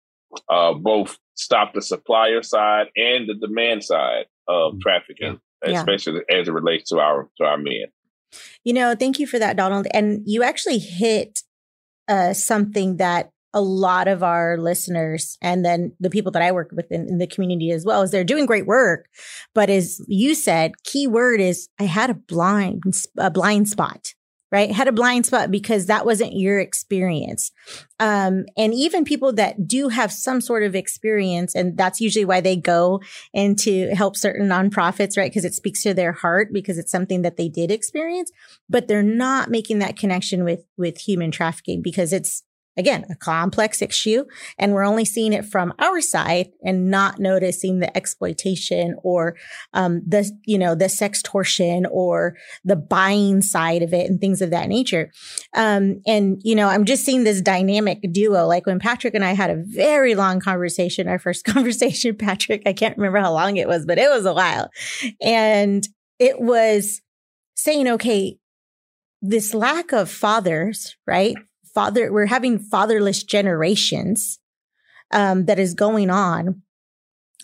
uh, 0.48 0.74
both 0.74 1.18
stop 1.34 1.74
the 1.74 1.82
supplier 1.82 2.42
side 2.42 2.86
and 2.96 3.28
the 3.28 3.34
demand 3.34 3.84
side 3.84 4.26
of 4.48 4.72
mm-hmm. 4.72 4.80
trafficking, 4.80 5.40
yeah. 5.66 5.78
especially 5.78 6.20
as 6.30 6.48
it 6.48 6.52
relates 6.52 6.90
to 6.90 6.98
our 6.98 7.28
to 7.38 7.44
our 7.44 7.58
men. 7.58 7.86
You 8.64 8.72
know, 8.72 8.94
thank 8.94 9.18
you 9.18 9.26
for 9.26 9.38
that, 9.38 9.56
Donald. 9.56 9.86
And 9.92 10.22
you 10.24 10.42
actually 10.42 10.78
hit 10.78 11.40
uh, 12.08 12.32
something 12.32 12.96
that 12.96 13.30
a 13.54 13.60
lot 13.60 14.08
of 14.08 14.22
our 14.22 14.56
listeners 14.56 15.36
and 15.42 15.64
then 15.64 15.92
the 16.00 16.08
people 16.08 16.32
that 16.32 16.40
I 16.40 16.52
work 16.52 16.70
with 16.72 16.90
in, 16.90 17.06
in, 17.06 17.18
the 17.18 17.26
community 17.26 17.70
as 17.70 17.84
well 17.84 18.00
is 18.00 18.10
they're 18.10 18.24
doing 18.24 18.46
great 18.46 18.66
work. 18.66 19.08
But 19.54 19.68
as 19.68 20.00
you 20.08 20.34
said, 20.34 20.72
key 20.84 21.06
word 21.06 21.38
is 21.38 21.68
I 21.78 21.84
had 21.84 22.08
a 22.08 22.14
blind, 22.14 22.82
a 23.18 23.30
blind 23.30 23.68
spot 23.68 24.14
right? 24.52 24.70
Had 24.70 24.86
a 24.86 24.92
blind 24.92 25.24
spot 25.24 25.50
because 25.50 25.86
that 25.86 26.04
wasn't 26.04 26.34
your 26.34 26.60
experience. 26.60 27.50
Um, 27.98 28.44
and 28.56 28.74
even 28.74 29.04
people 29.04 29.32
that 29.32 29.66
do 29.66 29.88
have 29.88 30.12
some 30.12 30.42
sort 30.42 30.62
of 30.62 30.76
experience, 30.76 31.54
and 31.54 31.76
that's 31.76 32.00
usually 32.00 32.26
why 32.26 32.42
they 32.42 32.56
go 32.56 33.00
into 33.32 33.88
help 33.94 34.14
certain 34.14 34.48
nonprofits, 34.48 35.16
right? 35.16 35.30
Because 35.30 35.46
it 35.46 35.54
speaks 35.54 35.82
to 35.84 35.94
their 35.94 36.12
heart 36.12 36.52
because 36.52 36.76
it's 36.76 36.92
something 36.92 37.22
that 37.22 37.38
they 37.38 37.48
did 37.48 37.70
experience, 37.70 38.30
but 38.68 38.88
they're 38.88 39.02
not 39.02 39.48
making 39.48 39.78
that 39.78 39.96
connection 39.96 40.44
with, 40.44 40.60
with 40.76 40.98
human 40.98 41.30
trafficking 41.30 41.80
because 41.80 42.12
it's, 42.12 42.42
again, 42.76 43.04
a 43.10 43.14
complex 43.14 43.82
issue. 43.82 44.24
And 44.58 44.72
we're 44.72 44.84
only 44.84 45.04
seeing 45.04 45.32
it 45.32 45.44
from 45.44 45.72
our 45.78 46.00
side 46.00 46.48
and 46.64 46.90
not 46.90 47.18
noticing 47.18 47.80
the 47.80 47.94
exploitation 47.96 48.96
or, 49.02 49.36
um, 49.74 50.02
the, 50.06 50.30
you 50.44 50.58
know, 50.58 50.74
the 50.74 50.86
sextortion 50.86 51.84
or 51.90 52.36
the 52.64 52.76
buying 52.76 53.42
side 53.42 53.82
of 53.82 53.92
it 53.92 54.08
and 54.08 54.20
things 54.20 54.40
of 54.40 54.50
that 54.50 54.68
nature. 54.68 55.10
Um, 55.54 56.00
and, 56.06 56.40
you 56.44 56.54
know, 56.54 56.68
I'm 56.68 56.84
just 56.84 57.04
seeing 57.04 57.24
this 57.24 57.42
dynamic 57.42 58.00
duo. 58.10 58.46
Like 58.46 58.66
when 58.66 58.78
Patrick 58.78 59.14
and 59.14 59.24
I 59.24 59.32
had 59.32 59.50
a 59.50 59.62
very 59.64 60.14
long 60.14 60.40
conversation, 60.40 61.08
our 61.08 61.18
first 61.18 61.44
conversation, 61.46 62.16
Patrick, 62.16 62.62
I 62.66 62.72
can't 62.72 62.96
remember 62.96 63.18
how 63.18 63.32
long 63.32 63.56
it 63.56 63.68
was, 63.68 63.84
but 63.86 63.98
it 63.98 64.10
was 64.10 64.24
a 64.24 64.34
while. 64.34 64.70
And 65.20 65.86
it 66.18 66.40
was 66.40 67.00
saying, 67.54 67.88
okay, 67.88 68.38
this 69.20 69.54
lack 69.54 69.92
of 69.92 70.10
fathers, 70.10 70.96
right? 71.06 71.36
Father, 71.74 72.12
we're 72.12 72.26
having 72.26 72.58
fatherless 72.58 73.22
generations 73.22 74.38
um, 75.10 75.46
that 75.46 75.58
is 75.58 75.74
going 75.74 76.10
on. 76.10 76.62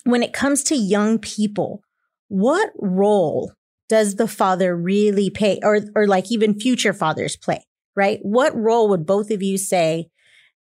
When 0.03 0.23
it 0.23 0.33
comes 0.33 0.63
to 0.63 0.75
young 0.75 1.19
people, 1.19 1.81
what 2.27 2.71
role 2.77 3.53
does 3.89 4.15
the 4.15 4.27
father 4.27 4.75
really 4.75 5.29
play 5.29 5.59
or, 5.63 5.81
or 5.95 6.07
like 6.07 6.31
even 6.31 6.59
future 6.59 6.93
fathers 6.93 7.35
play, 7.35 7.65
right? 7.95 8.19
What 8.21 8.55
role 8.55 8.87
would 8.89 9.05
both 9.05 9.31
of 9.31 9.41
you 9.41 9.57
say 9.57 10.09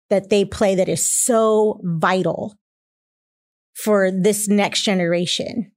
that 0.10 0.30
they 0.30 0.46
play 0.46 0.76
that 0.76 0.88
is 0.88 1.12
so 1.12 1.82
vital 1.84 2.56
for 3.74 4.12
this 4.12 4.48
next 4.48 4.84
generation? 4.84 5.72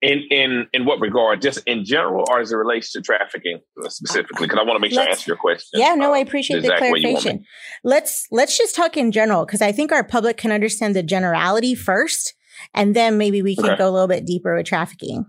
In 0.00 0.22
in 0.30 0.66
in 0.72 0.84
what 0.84 1.00
regard? 1.00 1.42
Just 1.42 1.62
in 1.66 1.84
general, 1.84 2.24
or 2.28 2.40
as 2.40 2.52
it 2.52 2.56
relates 2.56 2.92
to 2.92 3.00
trafficking 3.00 3.60
specifically? 3.88 4.46
Because 4.46 4.58
I 4.58 4.64
want 4.64 4.76
to 4.76 4.80
make 4.80 4.92
sure 4.92 5.00
let's, 5.00 5.08
I 5.08 5.12
answer 5.12 5.30
your 5.30 5.36
question. 5.36 5.80
Yeah, 5.80 5.94
no, 5.94 6.12
I 6.12 6.18
uh, 6.18 6.22
appreciate 6.22 6.62
the, 6.62 6.68
the 6.68 6.76
clarification. 6.76 7.44
Let's 7.84 8.26
let's 8.30 8.56
just 8.56 8.74
talk 8.74 8.96
in 8.96 9.12
general 9.12 9.46
because 9.46 9.62
I 9.62 9.72
think 9.72 9.92
our 9.92 10.04
public 10.04 10.36
can 10.36 10.52
understand 10.52 10.96
the 10.96 11.02
generality 11.02 11.74
first, 11.74 12.34
and 12.74 12.96
then 12.96 13.18
maybe 13.18 13.42
we 13.42 13.56
can 13.56 13.66
okay. 13.66 13.76
go 13.76 13.88
a 13.88 13.92
little 13.92 14.08
bit 14.08 14.24
deeper 14.26 14.56
with 14.56 14.66
trafficking. 14.66 15.26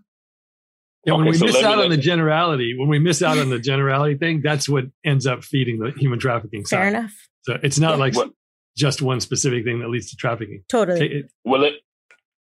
Yeah, 1.05 1.13
when 1.13 1.27
okay, 1.27 1.31
we 1.31 1.37
so 1.37 1.45
miss 1.45 1.63
out 1.63 1.79
on 1.79 1.89
the 1.89 1.97
generality, 1.97 2.75
when 2.77 2.87
we 2.87 2.97
miss 2.97 3.21
out 3.21 3.37
on 3.37 3.49
the 3.49 3.59
generality 3.71 4.15
thing, 4.15 4.41
that's 4.41 4.69
what 4.69 4.85
ends 5.03 5.27
up 5.27 5.43
feeding 5.43 5.79
the 5.79 5.91
human 5.91 6.19
trafficking 6.19 6.65
side. 6.65 6.77
Fair 6.77 6.87
enough. 6.87 7.11
So 7.41 7.59
it's 7.61 7.77
not 7.77 7.91
yeah. 7.91 7.97
like 7.97 8.15
what? 8.15 8.31
just 8.77 9.01
one 9.01 9.19
specific 9.19 9.65
thing 9.65 9.79
that 9.79 9.89
leads 9.89 10.09
to 10.11 10.15
trafficking. 10.15 10.63
Totally. 10.69 11.05
It, 11.05 11.31
well, 11.43 11.63
it, 11.63 11.73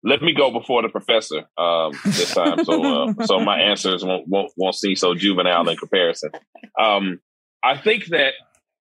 let 0.04 0.22
me 0.22 0.32
go 0.32 0.50
before 0.50 0.82
the 0.82 0.88
professor 0.88 1.44
um, 1.58 1.92
this 2.04 2.34
time, 2.34 2.64
so 2.64 3.04
uh, 3.04 3.24
so 3.24 3.40
my 3.40 3.60
answers 3.60 4.04
won't, 4.04 4.26
won't 4.28 4.52
won't 4.56 4.74
seem 4.74 4.96
so 4.96 5.14
juvenile 5.14 5.68
in 5.68 5.76
comparison. 5.76 6.30
Um, 6.80 7.20
I 7.62 7.76
think 7.76 8.06
that 8.06 8.34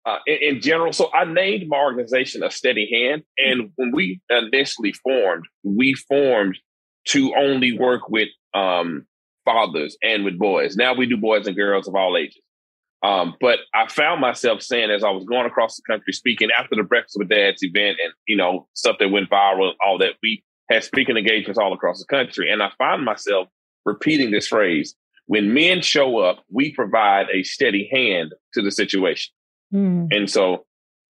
uh, 0.06 0.18
in, 0.26 0.56
in, 0.56 0.62
general, 0.62 0.92
so 0.92 1.12
I 1.14 1.26
named 1.26 1.68
my 1.68 1.78
organization 1.78 2.44
a 2.44 2.52
Steady 2.52 2.90
Hand, 2.92 3.24
and 3.38 3.72
when 3.76 3.92
we 3.92 4.22
initially 4.30 4.94
formed, 4.94 5.46
we 5.64 5.94
formed 5.94 6.58
to 7.10 7.34
only 7.38 7.78
work 7.78 8.10
with 8.10 8.30
um, 8.54 9.06
fathers 9.46 9.98
and 10.02 10.24
with 10.24 10.40
boys. 10.40 10.76
Now 10.76 10.94
we 10.94 11.06
do 11.06 11.18
boys 11.18 11.48
and 11.48 11.56
girls 11.56 11.88
of 11.88 11.96
all 11.96 12.18
ages. 12.18 12.42
Um, 13.04 13.36
but 13.42 13.60
I 13.74 13.88
found 13.90 14.22
myself 14.22 14.62
saying 14.62 14.90
as 14.90 15.04
I 15.04 15.10
was 15.10 15.26
going 15.26 15.46
across 15.46 15.76
the 15.76 15.84
country 15.86 16.14
speaking 16.14 16.50
after 16.58 16.76
the 16.76 16.84
Breakfast 16.84 17.18
with 17.20 17.28
Dads 17.28 17.62
event 17.62 17.98
and, 18.02 18.14
you 18.28 18.38
know, 18.38 18.68
stuff 18.74 18.96
that 19.00 19.10
went 19.10 19.30
viral, 19.30 19.74
all 19.86 19.98
that, 19.98 20.14
we 20.24 20.42
had 20.74 20.84
speaking 20.84 21.18
engagements 21.18 21.58
all 21.58 21.74
across 21.74 22.00
the 22.00 22.06
country. 22.06 22.52
And 22.52 22.62
I 22.62 22.70
find 22.78 23.04
myself 23.04 23.48
repeating 23.86 24.32
this 24.32 24.48
phrase 24.48 24.96
when 25.28 25.54
men 25.54 25.82
show 25.82 26.20
up, 26.20 26.44
we 26.52 26.74
provide 26.74 27.28
a 27.34 27.44
steady 27.44 27.90
hand 27.92 28.34
to 28.54 28.62
the 28.62 28.72
situation. 28.72 29.34
Mm. 29.74 30.08
And 30.12 30.30
so 30.30 30.66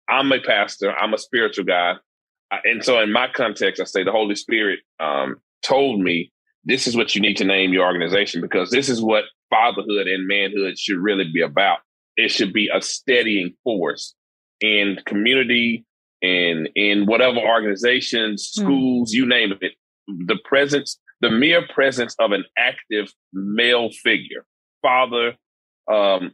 I'm 0.09 0.31
a 0.33 0.41
pastor, 0.41 0.93
I'm 0.93 1.15
a 1.15 1.19
spiritual 1.19 1.65
guy. 1.65 1.95
And 2.65 2.85
so 2.85 3.01
in 3.01 3.11
my 3.11 3.29
context, 3.29 3.81
I 3.81 3.85
say 3.85 4.05
the 4.05 4.13
Holy 4.13 4.35
Spirit 4.35 4.81
um, 5.01 5.37
told 5.63 6.01
me 6.01 6.31
this 6.65 6.87
is 6.87 6.97
what 6.97 7.15
you 7.15 7.21
need 7.21 7.39
to 7.39 7.45
name 7.45 7.73
your 7.73 7.87
organization 7.87 8.41
because 8.41 8.71
this 8.71 8.89
is 8.89 9.01
what 9.01 9.25
fatherhood 9.49 10.07
and 10.07 10.29
manhood 10.29 10.79
should 10.79 10.99
really 10.99 11.31
be 11.33 11.41
about. 11.41 11.79
It 12.17 12.31
should 12.31 12.53
be 12.53 12.69
a 12.73 12.83
steadying 12.83 13.55
force 13.65 14.15
in 14.61 14.99
community 15.07 15.87
and 16.23 16.69
in 16.77 17.07
whatever 17.07 17.39
organizations, 17.39 18.53
hmm. 18.55 18.63
schools, 18.63 19.11
mm. 19.11 19.15
you 19.15 19.27
name 19.27 19.53
it. 19.61 19.73
The 20.07 20.39
presence, 20.45 20.99
the 21.21 21.31
mere 21.31 21.67
presence 21.67 22.15
of 22.19 22.33
an 22.33 22.45
active 22.57 23.13
male 23.33 23.91
figure, 23.91 24.45
father, 24.83 25.35
um, 25.91 26.33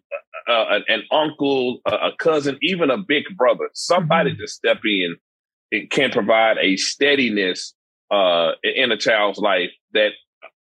uh, 0.49 0.81
an 0.89 1.03
uncle, 1.11 1.81
a 1.87 2.11
cousin, 2.19 2.59
even 2.63 2.91
a 2.91 2.99
big 2.99 3.25
brother, 3.37 3.69
somebody 3.75 4.33
mm-hmm. 4.33 4.41
to 4.41 4.49
step 4.49 4.81
in, 4.85 5.17
it 5.71 5.91
can 5.91 6.11
provide 6.11 6.57
a 6.59 6.77
steadiness 6.77 7.75
uh, 8.11 8.53
in 8.63 8.91
a 8.91 8.97
child's 8.97 9.39
life 9.39 9.71
that 9.93 10.13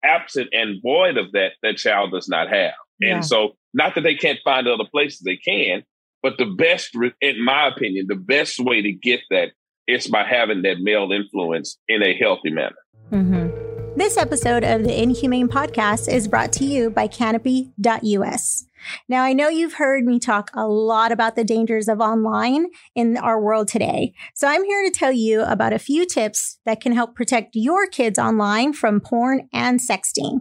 absent 0.05 0.49
and 0.53 0.81
void 0.83 1.17
of 1.17 1.33
that, 1.33 1.53
that 1.63 1.77
child 1.77 2.13
does 2.13 2.29
not 2.29 2.49
have. 2.49 2.75
Yeah. 3.01 3.17
And 3.17 3.27
so, 3.27 3.57
not 3.73 3.97
that 3.97 4.03
they 4.03 4.15
can't 4.15 4.39
find 4.45 4.69
other 4.69 4.85
places, 4.89 5.21
they 5.21 5.37
can, 5.37 5.83
but 6.25 6.39
the 6.39 6.47
best, 6.47 6.97
in 7.21 7.45
my 7.45 7.69
opinion, 7.69 8.07
the 8.09 8.15
best 8.15 8.59
way 8.59 8.81
to 8.81 8.91
get 8.91 9.21
that 9.29 9.51
is 9.87 10.09
by 10.09 10.25
having 10.25 10.63
that 10.63 10.79
male 10.81 11.13
influence 11.13 11.79
in 11.87 12.03
a 12.03 12.17
healthy 12.17 12.49
manner. 12.49 12.75
Mm-hmm. 13.13 13.99
This 13.99 14.17
episode 14.17 14.65
of 14.65 14.85
the 14.85 15.03
Inhumane 15.03 15.49
Podcast 15.49 16.11
is 16.11 16.27
brought 16.27 16.51
to 16.55 16.65
you 16.65 16.89
by 16.89 17.09
Canopy.us. 17.09 18.65
Now, 19.09 19.23
I 19.23 19.33
know 19.33 19.49
you've 19.49 19.75
heard 19.75 20.05
me 20.05 20.19
talk 20.19 20.51
a 20.55 20.67
lot 20.67 21.13
about 21.13 21.37
the 21.37 21.45
dangers 21.45 21.89
of 21.89 22.01
online 22.01 22.67
in 22.95 23.17
our 23.17 23.41
world 23.41 23.69
today. 23.69 24.13
So 24.35 24.49
I'm 24.49 24.65
here 24.65 24.85
to 24.85 24.91
tell 24.91 25.13
you 25.13 25.43
about 25.43 25.73
a 25.73 25.79
few 25.79 26.07
tips 26.07 26.59
that 26.65 26.81
can 26.81 26.93
help 26.93 27.15
protect 27.15 27.55
your 27.55 27.87
kids 27.87 28.19
online 28.19 28.73
from 28.73 29.01
porn 29.01 29.49
and 29.53 29.81
sexting. 29.81 30.41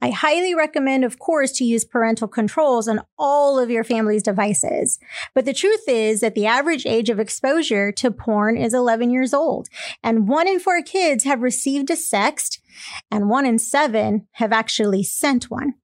I 0.00 0.10
highly 0.10 0.54
recommend, 0.54 1.04
of 1.04 1.18
course, 1.18 1.52
to 1.52 1.64
use 1.64 1.84
parental 1.84 2.28
controls 2.28 2.88
on 2.88 3.00
all 3.18 3.58
of 3.58 3.70
your 3.70 3.84
family's 3.84 4.22
devices. 4.22 4.98
But 5.34 5.44
the 5.44 5.54
truth 5.54 5.88
is 5.88 6.20
that 6.20 6.34
the 6.34 6.46
average 6.46 6.86
age 6.86 7.10
of 7.10 7.20
exposure 7.20 7.92
to 7.92 8.10
porn 8.10 8.56
is 8.56 8.74
11 8.74 9.10
years 9.10 9.34
old, 9.34 9.68
and 10.02 10.28
one 10.28 10.48
in 10.48 10.60
four 10.60 10.82
kids 10.82 11.24
have 11.24 11.42
received 11.42 11.90
a 11.90 11.94
sext, 11.94 12.58
and 13.10 13.28
one 13.28 13.46
in 13.46 13.58
seven 13.58 14.26
have 14.32 14.52
actually 14.52 15.02
sent 15.02 15.50
one. 15.50 15.74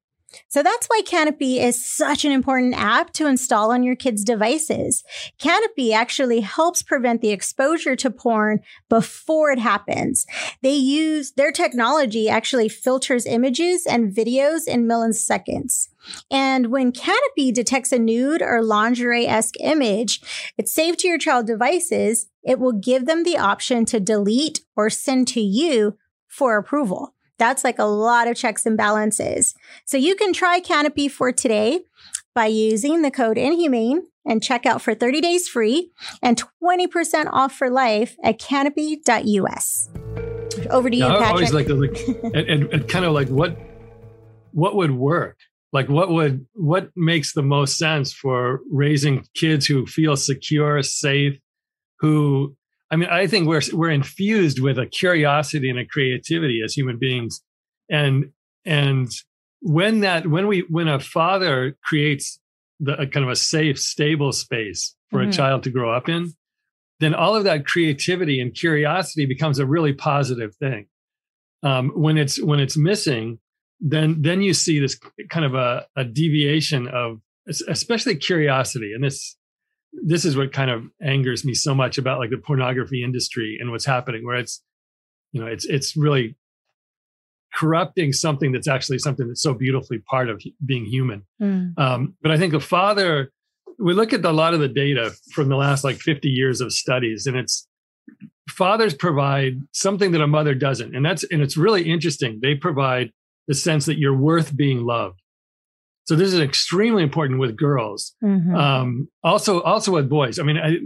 So 0.49 0.63
that's 0.63 0.87
why 0.87 1.03
Canopy 1.05 1.61
is 1.61 1.85
such 1.85 2.25
an 2.25 2.33
important 2.33 2.75
app 2.75 3.13
to 3.15 3.27
install 3.27 3.73
on 3.73 3.83
your 3.83 3.97
kids' 3.97 4.25
devices. 4.25 5.03
Canopy 5.39 5.93
actually 5.93 6.41
helps 6.41 6.83
prevent 6.83 7.21
the 7.21 7.31
exposure 7.31 7.97
to 7.97 8.11
porn 8.11 8.61
before 8.89 9.51
it 9.51 9.59
happens. 9.59 10.27
They 10.63 10.75
use 10.75 11.33
their 11.33 11.53
technology 11.53 12.29
actually 12.29 12.69
filters 12.69 13.27
images 13.27 13.87
and 13.87 14.15
videos 14.15 14.67
in 14.67 14.87
milliseconds. 14.87 15.89
And 16.31 16.69
when 16.69 16.93
Canopy 16.93 17.53
detects 17.53 17.93
a 17.93 17.99
nude 17.99 18.43
or 18.43 18.63
lingerie-esque 18.63 19.61
image, 19.61 20.21
it's 20.57 20.73
saved 20.73 21.01
to 21.01 21.09
your 21.09 21.19
child 21.19 21.47
devices. 21.47 22.29
It 22.43 22.59
will 22.59 22.73
give 22.73 23.07
them 23.07 23.25
the 23.25 23.37
option 23.37 23.85
to 23.87 24.01
delete 24.01 24.61
or 24.77 24.91
send 24.91 25.29
to 25.29 25.41
you 25.41 25.99
for 26.27 26.57
approval. 26.57 27.15
That's 27.41 27.65
like 27.65 27.79
a 27.79 27.85
lot 27.85 28.29
of 28.29 28.37
checks 28.37 28.67
and 28.67 28.77
balances. 28.77 29.55
So 29.87 29.97
you 29.97 30.15
can 30.15 30.35
try 30.35 30.61
Canopy 30.61 31.09
for 31.09 31.33
today 31.33 31.81
by 32.35 32.47
using 32.47 33.01
the 33.01 33.11
code 33.11 33.39
Inhumane 33.39 34.03
and 34.27 34.43
check 34.43 34.67
out 34.67 34.83
for 34.83 34.95
30 34.95 35.23
days 35.23 35.49
free 35.49 35.91
and 36.23 36.41
20% 36.63 37.31
off 37.33 37.55
for 37.55 37.71
life 37.71 38.17
at 38.23 38.39
canopy.us. 38.39 39.89
Over 40.69 40.91
to 40.91 40.97
you, 40.97 41.05
Patrick. 41.05 41.23
I 41.23 41.31
always 41.31 41.55
like 41.55 41.67
to 41.69 41.75
look 41.75 41.97
and 42.35 42.87
kind 42.87 43.07
of 43.07 43.13
like 43.15 43.29
what 43.29 43.57
what 44.53 44.75
would 44.75 44.91
work 44.91 45.39
like 45.73 45.89
what 45.89 46.11
would 46.11 46.47
what 46.55 46.91
makes 46.97 47.33
the 47.33 47.43
most 47.43 47.79
sense 47.79 48.13
for 48.13 48.61
raising 48.71 49.25
kids 49.35 49.67
who 49.67 49.87
feel 49.87 50.17
secure 50.17 50.83
safe 50.83 51.39
who 52.01 52.57
I 52.91 52.97
mean, 52.97 53.09
I 53.09 53.27
think 53.27 53.47
we're 53.47 53.63
we're 53.73 53.91
infused 53.91 54.61
with 54.61 54.79
a 54.79 54.87
curiosity 54.87 55.71
and 55.71 55.79
a 55.79 55.87
creativity 55.87 56.61
as 56.65 56.75
human 56.75 56.99
beings, 56.99 57.43
and 57.89 58.33
and 58.65 59.11
when 59.61 60.01
that 60.01 60.27
when 60.27 60.47
we 60.47 60.65
when 60.69 60.89
a 60.89 60.99
father 60.99 61.77
creates 61.85 62.41
the 62.81 63.01
a 63.01 63.07
kind 63.07 63.25
of 63.25 63.31
a 63.31 63.37
safe, 63.37 63.79
stable 63.79 64.33
space 64.33 64.97
for 65.11 65.21
mm-hmm. 65.21 65.31
a 65.31 65.33
child 65.33 65.63
to 65.65 65.71
grow 65.71 65.95
up 65.95 66.09
in, 66.09 66.33
then 66.99 67.15
all 67.15 67.37
of 67.37 67.45
that 67.45 67.67
creativity 67.67 68.41
and 68.41 68.55
curiosity 68.55 69.27
becomes 69.27 69.59
a 69.59 69.67
really 69.67 69.93
positive 69.93 70.55
thing. 70.57 70.87
Um, 71.63 71.91
when 71.91 72.17
it's 72.17 72.43
when 72.43 72.59
it's 72.59 72.77
missing, 72.77 73.39
then 73.81 74.23
then 74.23 74.43
you 74.43 74.55
see 74.55 74.81
this 74.81 74.99
kind 75.29 75.45
of 75.45 75.55
a, 75.55 75.87
a 75.95 76.05
deviation 76.05 76.89
of 76.89 77.21
especially 77.47 78.17
curiosity, 78.17 78.93
and 78.95 79.05
this 79.05 79.37
this 79.93 80.25
is 80.25 80.37
what 80.37 80.53
kind 80.53 80.71
of 80.71 80.85
angers 81.03 81.45
me 81.45 81.55
so 81.55 81.75
much 81.75 81.99
about 81.99 82.19
like 82.19 82.31
the 82.31 82.39
pornography 82.39 83.03
industry 83.03 83.59
and 83.61 83.71
what's 83.71 83.87
happening 83.87 84.25
where 84.25 84.37
it's 84.37 84.63
you 85.33 85.41
know 85.41 85.47
it's 85.47 85.65
it's 85.65 85.97
really 85.97 86.37
corrupting 87.55 88.13
something 88.13 88.53
that's 88.53 88.69
actually 88.69 88.99
something 88.99 89.27
that's 89.27 89.43
so 89.43 89.53
beautifully 89.53 89.99
part 89.99 90.29
of 90.29 90.41
being 90.65 90.85
human. 90.85 91.25
Mm. 91.43 91.79
um, 91.79 92.15
but 92.23 92.31
i 92.31 92.39
think 92.39 92.55
a 92.55 92.61
father 92.61 93.33
we 93.79 93.95
look 93.95 94.13
at 94.13 94.25
a 94.25 94.31
lot 94.31 94.55
of 94.55 94.61
the 94.61 94.69
data 94.69 95.13
from 95.33 95.49
the 95.49 95.57
last 95.57 95.85
like 95.85 95.97
50 95.97 96.29
years 96.29 96.61
of 96.61 96.73
studies 96.73 97.27
and 97.27 97.37
it's 97.37 97.67
fathers 98.49 98.95
provide 98.95 99.63
something 99.73 100.13
that 100.13 100.21
a 100.21 100.27
mother 100.27 100.55
doesn't 100.55 100.95
and 100.95 101.05
that's 101.05 101.25
and 101.25 101.43
it's 101.43 101.57
really 101.57 101.91
interesting. 101.91 102.41
They 102.43 102.55
provide 102.55 103.13
the 103.49 103.55
sense 103.55 103.87
that 103.87 103.99
you're 103.99 104.17
worth 104.17 104.57
being 104.57 104.85
loved 104.85 105.20
so 106.11 106.17
this 106.17 106.33
is 106.33 106.41
extremely 106.41 107.05
important 107.05 107.39
with 107.39 107.57
girls. 107.57 108.17
Mm-hmm. 108.21 108.53
Um, 108.53 109.09
also, 109.23 109.61
also 109.61 109.93
with 109.93 110.09
boys. 110.09 110.41
I 110.41 110.43
mean, 110.43 110.57
I, 110.57 110.79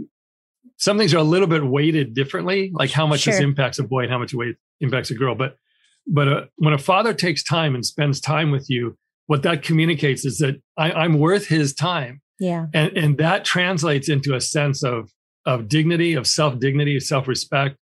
some 0.77 0.99
things 0.99 1.15
are 1.15 1.17
a 1.17 1.23
little 1.23 1.47
bit 1.47 1.65
weighted 1.65 2.13
differently, 2.13 2.69
like 2.75 2.91
how 2.91 3.07
much 3.07 3.21
sure. 3.21 3.33
this 3.33 3.41
impacts 3.41 3.79
a 3.79 3.83
boy 3.83 4.01
and 4.03 4.11
how 4.11 4.19
much 4.19 4.35
weight 4.35 4.57
impacts 4.81 5.09
a 5.09 5.15
girl. 5.15 5.33
But 5.33 5.57
but 6.05 6.27
uh, 6.27 6.41
when 6.57 6.75
a 6.75 6.77
father 6.77 7.11
takes 7.11 7.43
time 7.43 7.73
and 7.73 7.83
spends 7.83 8.21
time 8.21 8.51
with 8.51 8.69
you, 8.69 8.99
what 9.25 9.41
that 9.41 9.63
communicates 9.63 10.25
is 10.25 10.37
that 10.37 10.61
I, 10.77 10.91
I'm 10.91 11.17
worth 11.17 11.47
his 11.47 11.73
time. 11.73 12.21
Yeah, 12.39 12.67
and 12.75 12.95
and 12.95 13.17
that 13.17 13.45
translates 13.45 14.07
into 14.07 14.35
a 14.35 14.41
sense 14.41 14.83
of 14.83 15.09
of 15.43 15.67
dignity, 15.67 16.13
of 16.13 16.27
self 16.27 16.59
dignity, 16.59 16.97
of 16.97 17.01
self 17.01 17.27
respect. 17.27 17.77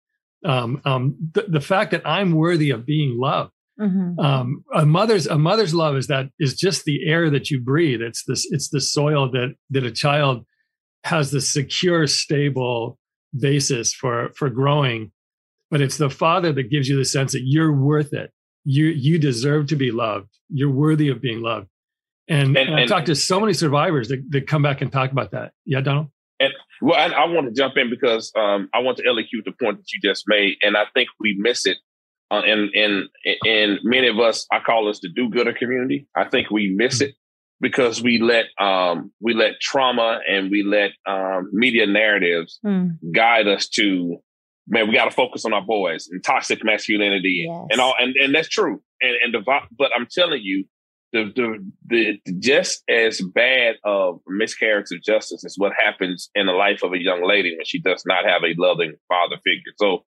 Um, 0.44 0.82
um, 0.84 1.16
the, 1.34 1.42
the 1.42 1.60
fact 1.60 1.92
that 1.92 2.02
I'm 2.04 2.32
worthy 2.32 2.70
of 2.70 2.84
being 2.84 3.16
loved 3.16 3.52
Mm-hmm. 3.80 4.18
Um, 4.18 4.64
a 4.74 4.84
mother's 4.84 5.26
a 5.26 5.38
mother's 5.38 5.74
love 5.74 5.96
is 5.96 6.08
that 6.08 6.26
is 6.38 6.56
just 6.56 6.84
the 6.84 7.06
air 7.06 7.30
that 7.30 7.50
you 7.50 7.60
breathe. 7.60 8.02
It's 8.02 8.24
this 8.24 8.46
it's 8.50 8.70
the 8.70 8.80
soil 8.80 9.30
that 9.32 9.54
that 9.70 9.84
a 9.84 9.90
child 9.90 10.44
has 11.04 11.30
the 11.30 11.40
secure, 11.40 12.06
stable 12.06 12.98
basis 13.38 13.94
for 13.94 14.30
for 14.34 14.50
growing. 14.50 15.12
But 15.70 15.80
it's 15.80 15.98
the 15.98 16.10
father 16.10 16.52
that 16.52 16.70
gives 16.70 16.88
you 16.88 16.96
the 16.96 17.04
sense 17.04 17.32
that 17.32 17.42
you're 17.44 17.72
worth 17.72 18.12
it. 18.12 18.32
You 18.64 18.86
you 18.86 19.18
deserve 19.18 19.68
to 19.68 19.76
be 19.76 19.90
loved. 19.90 20.30
You're 20.48 20.72
worthy 20.72 21.08
of 21.08 21.20
being 21.20 21.42
loved. 21.42 21.68
And, 22.28 22.56
and, 22.56 22.68
and 22.68 22.80
I've 22.80 22.88
talked 22.88 23.06
to 23.06 23.14
so 23.14 23.40
many 23.40 23.54
survivors 23.54 24.08
that, 24.08 24.22
that 24.30 24.46
come 24.46 24.60
back 24.60 24.82
and 24.82 24.92
talk 24.92 25.12
about 25.12 25.30
that. 25.30 25.52
Yeah, 25.64 25.80
Donald. 25.80 26.08
And 26.40 26.52
well, 26.82 26.98
I, 26.98 27.06
I 27.06 27.26
want 27.26 27.46
to 27.48 27.52
jump 27.52 27.76
in 27.76 27.90
because 27.90 28.30
um, 28.36 28.68
I 28.74 28.80
want 28.80 28.98
to 28.98 29.04
elicute 29.04 29.44
the 29.44 29.52
point 29.52 29.78
that 29.78 29.86
you 29.92 30.00
just 30.02 30.24
made, 30.28 30.56
and 30.62 30.76
I 30.76 30.84
think 30.94 31.08
we 31.18 31.36
miss 31.38 31.66
it. 31.66 31.78
Uh, 32.30 32.42
and 32.46 32.70
and 32.74 33.08
and 33.46 33.78
many 33.82 34.06
of 34.08 34.18
us, 34.18 34.46
I 34.52 34.60
call 34.60 34.88
us 34.88 35.00
the 35.00 35.08
do-gooder 35.08 35.54
community. 35.54 36.06
I 36.14 36.24
think 36.24 36.50
we 36.50 36.74
miss 36.74 36.96
mm-hmm. 36.96 37.10
it 37.10 37.14
because 37.60 38.02
we 38.02 38.18
let 38.18 38.46
um, 38.60 39.12
we 39.20 39.34
let 39.34 39.60
trauma 39.60 40.20
and 40.28 40.50
we 40.50 40.62
let 40.62 40.90
um, 41.06 41.48
media 41.52 41.86
narratives 41.86 42.60
mm. 42.64 42.90
guide 43.12 43.48
us 43.48 43.68
to 43.70 44.18
man. 44.66 44.88
We 44.88 44.94
got 44.94 45.06
to 45.06 45.10
focus 45.10 45.44
on 45.44 45.54
our 45.54 45.62
boys 45.62 46.08
and 46.10 46.22
toxic 46.22 46.62
masculinity 46.62 47.46
yes. 47.48 47.66
and 47.70 47.80
all, 47.80 47.94
and 47.98 48.14
and 48.22 48.34
that's 48.34 48.48
true. 48.48 48.82
And 49.00 49.16
and 49.24 49.34
the 49.34 49.40
but 49.78 49.90
I'm 49.96 50.06
telling 50.10 50.42
you, 50.42 50.64
the, 51.12 51.32
the, 51.34 52.20
the 52.24 52.32
just 52.38 52.82
as 52.88 53.20
bad 53.34 53.76
of 53.84 54.20
miscarriage 54.28 54.88
of 54.92 55.02
justice 55.02 55.44
is 55.44 55.54
what 55.56 55.72
happens 55.82 56.30
in 56.34 56.46
the 56.46 56.52
life 56.52 56.82
of 56.82 56.92
a 56.92 57.02
young 57.02 57.26
lady 57.26 57.56
when 57.56 57.64
she 57.64 57.80
does 57.80 58.04
not 58.06 58.24
have 58.24 58.42
a 58.44 58.54
loving 58.58 58.94
father 59.08 59.36
figure. 59.44 59.72
So 59.76 60.04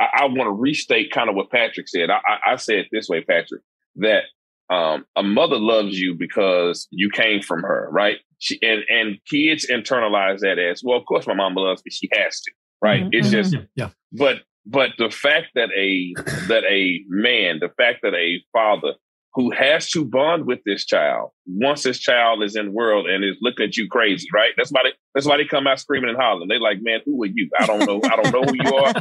I, 0.00 0.06
I 0.20 0.24
want 0.26 0.48
to 0.48 0.52
restate 0.52 1.10
kind 1.10 1.28
of 1.28 1.36
what 1.36 1.50
Patrick 1.50 1.88
said. 1.88 2.10
I, 2.10 2.18
I, 2.26 2.52
I 2.52 2.56
said 2.56 2.86
this 2.92 3.08
way, 3.08 3.22
Patrick, 3.22 3.62
that 3.96 4.24
um, 4.70 5.06
a 5.16 5.22
mother 5.22 5.58
loves 5.58 5.98
you 5.98 6.14
because 6.14 6.86
you 6.90 7.10
came 7.10 7.42
from 7.42 7.62
her, 7.62 7.88
right? 7.90 8.18
She, 8.38 8.58
and 8.62 8.82
and 8.88 9.18
kids 9.28 9.66
internalize 9.70 10.40
that 10.40 10.58
as 10.58 10.82
well. 10.84 10.98
Of 10.98 11.06
course, 11.06 11.26
my 11.26 11.34
mom 11.34 11.54
loves 11.54 11.82
me; 11.84 11.90
she 11.90 12.08
has 12.12 12.40
to, 12.42 12.52
right? 12.82 13.02
Mm-hmm. 13.02 13.10
It's 13.12 13.30
just, 13.30 13.56
yeah. 13.74 13.90
But 14.12 14.42
but 14.66 14.90
the 14.98 15.10
fact 15.10 15.48
that 15.54 15.70
a 15.76 16.12
that 16.48 16.64
a 16.68 17.00
man, 17.08 17.58
the 17.60 17.70
fact 17.76 18.00
that 18.02 18.14
a 18.14 18.42
father 18.52 18.94
who 19.38 19.52
has 19.52 19.88
to 19.88 20.04
bond 20.04 20.46
with 20.46 20.58
this 20.66 20.84
child 20.84 21.30
once 21.46 21.84
this 21.84 22.00
child 22.00 22.42
is 22.42 22.56
in 22.56 22.66
the 22.66 22.72
world 22.72 23.06
and 23.06 23.22
is 23.22 23.36
looking 23.40 23.66
at 23.66 23.76
you 23.76 23.88
crazy, 23.88 24.26
right? 24.34 24.50
That's 24.56 24.70
why 24.70 24.80
they 24.82 24.90
that's 25.14 25.28
why 25.28 25.36
they 25.36 25.44
come 25.44 25.68
out 25.68 25.78
screaming 25.78 26.10
and 26.10 26.18
hollering. 26.18 26.48
They 26.48 26.58
like, 26.58 26.78
man, 26.82 27.02
who 27.04 27.22
are 27.22 27.28
you? 27.32 27.48
I 27.56 27.66
don't 27.66 27.86
know. 27.86 28.00
I 28.02 28.20
don't 28.20 28.32
know 28.32 28.42
who 28.42 28.56
you 28.56 28.76
are. 28.76 28.92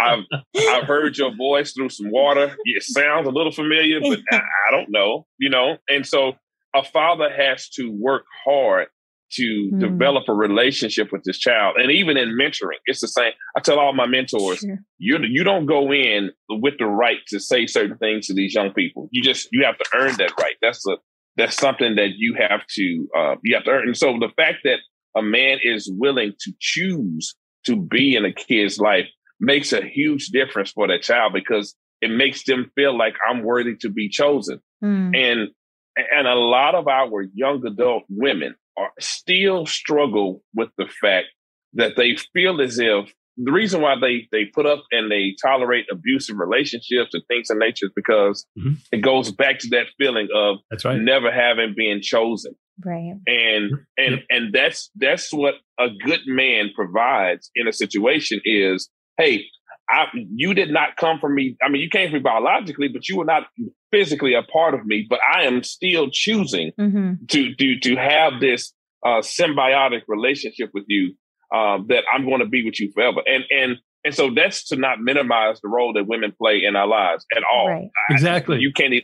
I've 0.00 0.24
I've 0.56 0.84
heard 0.84 1.18
your 1.18 1.34
voice 1.34 1.72
through 1.72 1.88
some 1.88 2.12
water. 2.12 2.56
It 2.64 2.84
sounds 2.84 3.26
a 3.26 3.32
little 3.32 3.50
familiar, 3.50 4.00
but 4.00 4.20
I, 4.30 4.36
I 4.68 4.70
don't 4.70 4.90
know, 4.90 5.26
you 5.38 5.50
know. 5.50 5.78
And 5.88 6.06
so 6.06 6.34
a 6.72 6.84
father 6.84 7.28
has 7.28 7.68
to 7.70 7.90
work 7.90 8.26
hard 8.44 8.86
to 9.34 9.70
mm. 9.72 9.80
develop 9.80 10.24
a 10.28 10.34
relationship 10.34 11.08
with 11.12 11.22
this 11.24 11.38
child. 11.38 11.76
And 11.78 11.90
even 11.90 12.16
in 12.16 12.36
mentoring, 12.38 12.78
it's 12.86 13.00
the 13.00 13.08
same. 13.08 13.32
I 13.56 13.60
tell 13.60 13.78
all 13.78 13.92
my 13.92 14.06
mentors, 14.06 14.58
sure. 14.58 14.78
you 14.98 15.18
you 15.22 15.44
don't 15.44 15.66
go 15.66 15.92
in 15.92 16.30
with 16.48 16.74
the 16.78 16.86
right 16.86 17.18
to 17.28 17.40
say 17.40 17.66
certain 17.66 17.98
things 17.98 18.26
to 18.26 18.34
these 18.34 18.54
young 18.54 18.72
people. 18.72 19.08
You 19.12 19.22
just 19.22 19.48
you 19.52 19.64
have 19.64 19.78
to 19.78 19.86
earn 19.94 20.14
that 20.18 20.32
right. 20.40 20.56
That's 20.62 20.86
a 20.86 20.96
that's 21.36 21.56
something 21.56 21.96
that 21.96 22.10
you 22.16 22.36
have 22.38 22.60
to 22.76 23.08
uh, 23.16 23.34
you 23.42 23.54
have 23.54 23.64
to 23.64 23.70
earn. 23.70 23.88
And 23.88 23.96
so 23.96 24.18
the 24.18 24.32
fact 24.36 24.58
that 24.64 24.78
a 25.16 25.22
man 25.22 25.58
is 25.62 25.90
willing 25.92 26.32
to 26.40 26.52
choose 26.60 27.34
to 27.66 27.76
be 27.76 28.14
in 28.16 28.24
a 28.24 28.32
kid's 28.32 28.78
life 28.78 29.06
makes 29.40 29.72
a 29.72 29.82
huge 29.82 30.28
difference 30.28 30.70
for 30.70 30.86
that 30.88 31.02
child 31.02 31.32
because 31.32 31.74
it 32.00 32.10
makes 32.10 32.44
them 32.44 32.70
feel 32.74 32.96
like 32.96 33.14
I'm 33.28 33.42
worthy 33.42 33.76
to 33.80 33.90
be 33.90 34.08
chosen. 34.08 34.60
Mm. 34.82 35.16
And 35.16 35.48
and 35.96 36.26
a 36.26 36.34
lot 36.34 36.74
of 36.74 36.88
our 36.88 37.24
young 37.34 37.64
adult 37.66 38.04
women 38.08 38.54
are 38.76 38.90
still 38.98 39.66
struggle 39.66 40.42
with 40.54 40.70
the 40.78 40.86
fact 41.00 41.28
that 41.74 41.92
they 41.96 42.16
feel 42.32 42.60
as 42.60 42.78
if 42.78 43.12
the 43.36 43.52
reason 43.52 43.80
why 43.80 43.96
they 44.00 44.28
they 44.30 44.44
put 44.44 44.66
up 44.66 44.84
and 44.92 45.10
they 45.10 45.34
tolerate 45.42 45.86
abusive 45.90 46.36
relationships 46.38 47.10
and 47.12 47.22
things 47.26 47.50
of 47.50 47.58
nature 47.58 47.86
is 47.86 47.92
because 47.94 48.46
mm-hmm. 48.58 48.74
it 48.92 48.98
goes 48.98 49.32
back 49.32 49.58
to 49.60 49.68
that 49.70 49.86
feeling 49.98 50.28
of 50.34 50.58
that's 50.70 50.84
right. 50.84 51.00
never 51.00 51.32
having 51.32 51.74
been 51.76 52.00
chosen. 52.00 52.54
Right. 52.84 53.14
And 53.26 53.72
and 53.96 54.22
and 54.30 54.52
that's 54.52 54.90
that's 54.96 55.32
what 55.32 55.54
a 55.78 55.88
good 56.04 56.20
man 56.26 56.70
provides 56.74 57.50
in 57.54 57.68
a 57.68 57.72
situation 57.72 58.40
is, 58.44 58.88
hey, 59.18 59.44
I, 59.88 60.06
you 60.14 60.54
did 60.54 60.70
not 60.70 60.96
come 60.96 61.18
from 61.18 61.34
me. 61.34 61.56
I 61.62 61.68
mean, 61.68 61.82
you 61.82 61.90
came 61.90 62.08
from 62.08 62.14
me 62.14 62.20
biologically, 62.20 62.88
but 62.88 63.08
you 63.08 63.18
were 63.18 63.24
not 63.24 63.44
physically 63.90 64.34
a 64.34 64.42
part 64.42 64.74
of 64.74 64.86
me. 64.86 65.06
But 65.08 65.20
I 65.32 65.42
am 65.42 65.62
still 65.62 66.08
choosing 66.10 66.72
mm-hmm. 66.78 67.26
to 67.28 67.54
to 67.54 67.78
to 67.80 67.96
have 67.96 68.40
this 68.40 68.72
uh, 69.04 69.20
symbiotic 69.20 70.02
relationship 70.08 70.70
with 70.72 70.84
you 70.88 71.14
uh, 71.54 71.78
that 71.88 72.04
I'm 72.12 72.24
going 72.24 72.40
to 72.40 72.46
be 72.46 72.64
with 72.64 72.80
you 72.80 72.90
forever. 72.92 73.20
And 73.26 73.44
and 73.50 73.76
and 74.04 74.14
so 74.14 74.30
that's 74.34 74.64
to 74.68 74.76
not 74.76 75.00
minimize 75.00 75.60
the 75.60 75.68
role 75.68 75.92
that 75.94 76.06
women 76.06 76.32
play 76.36 76.62
in 76.64 76.76
our 76.76 76.86
lives 76.86 77.24
at 77.36 77.42
all. 77.42 77.68
Right. 77.68 77.90
I, 78.10 78.12
exactly. 78.12 78.58
You 78.60 78.72
can't. 78.72 78.94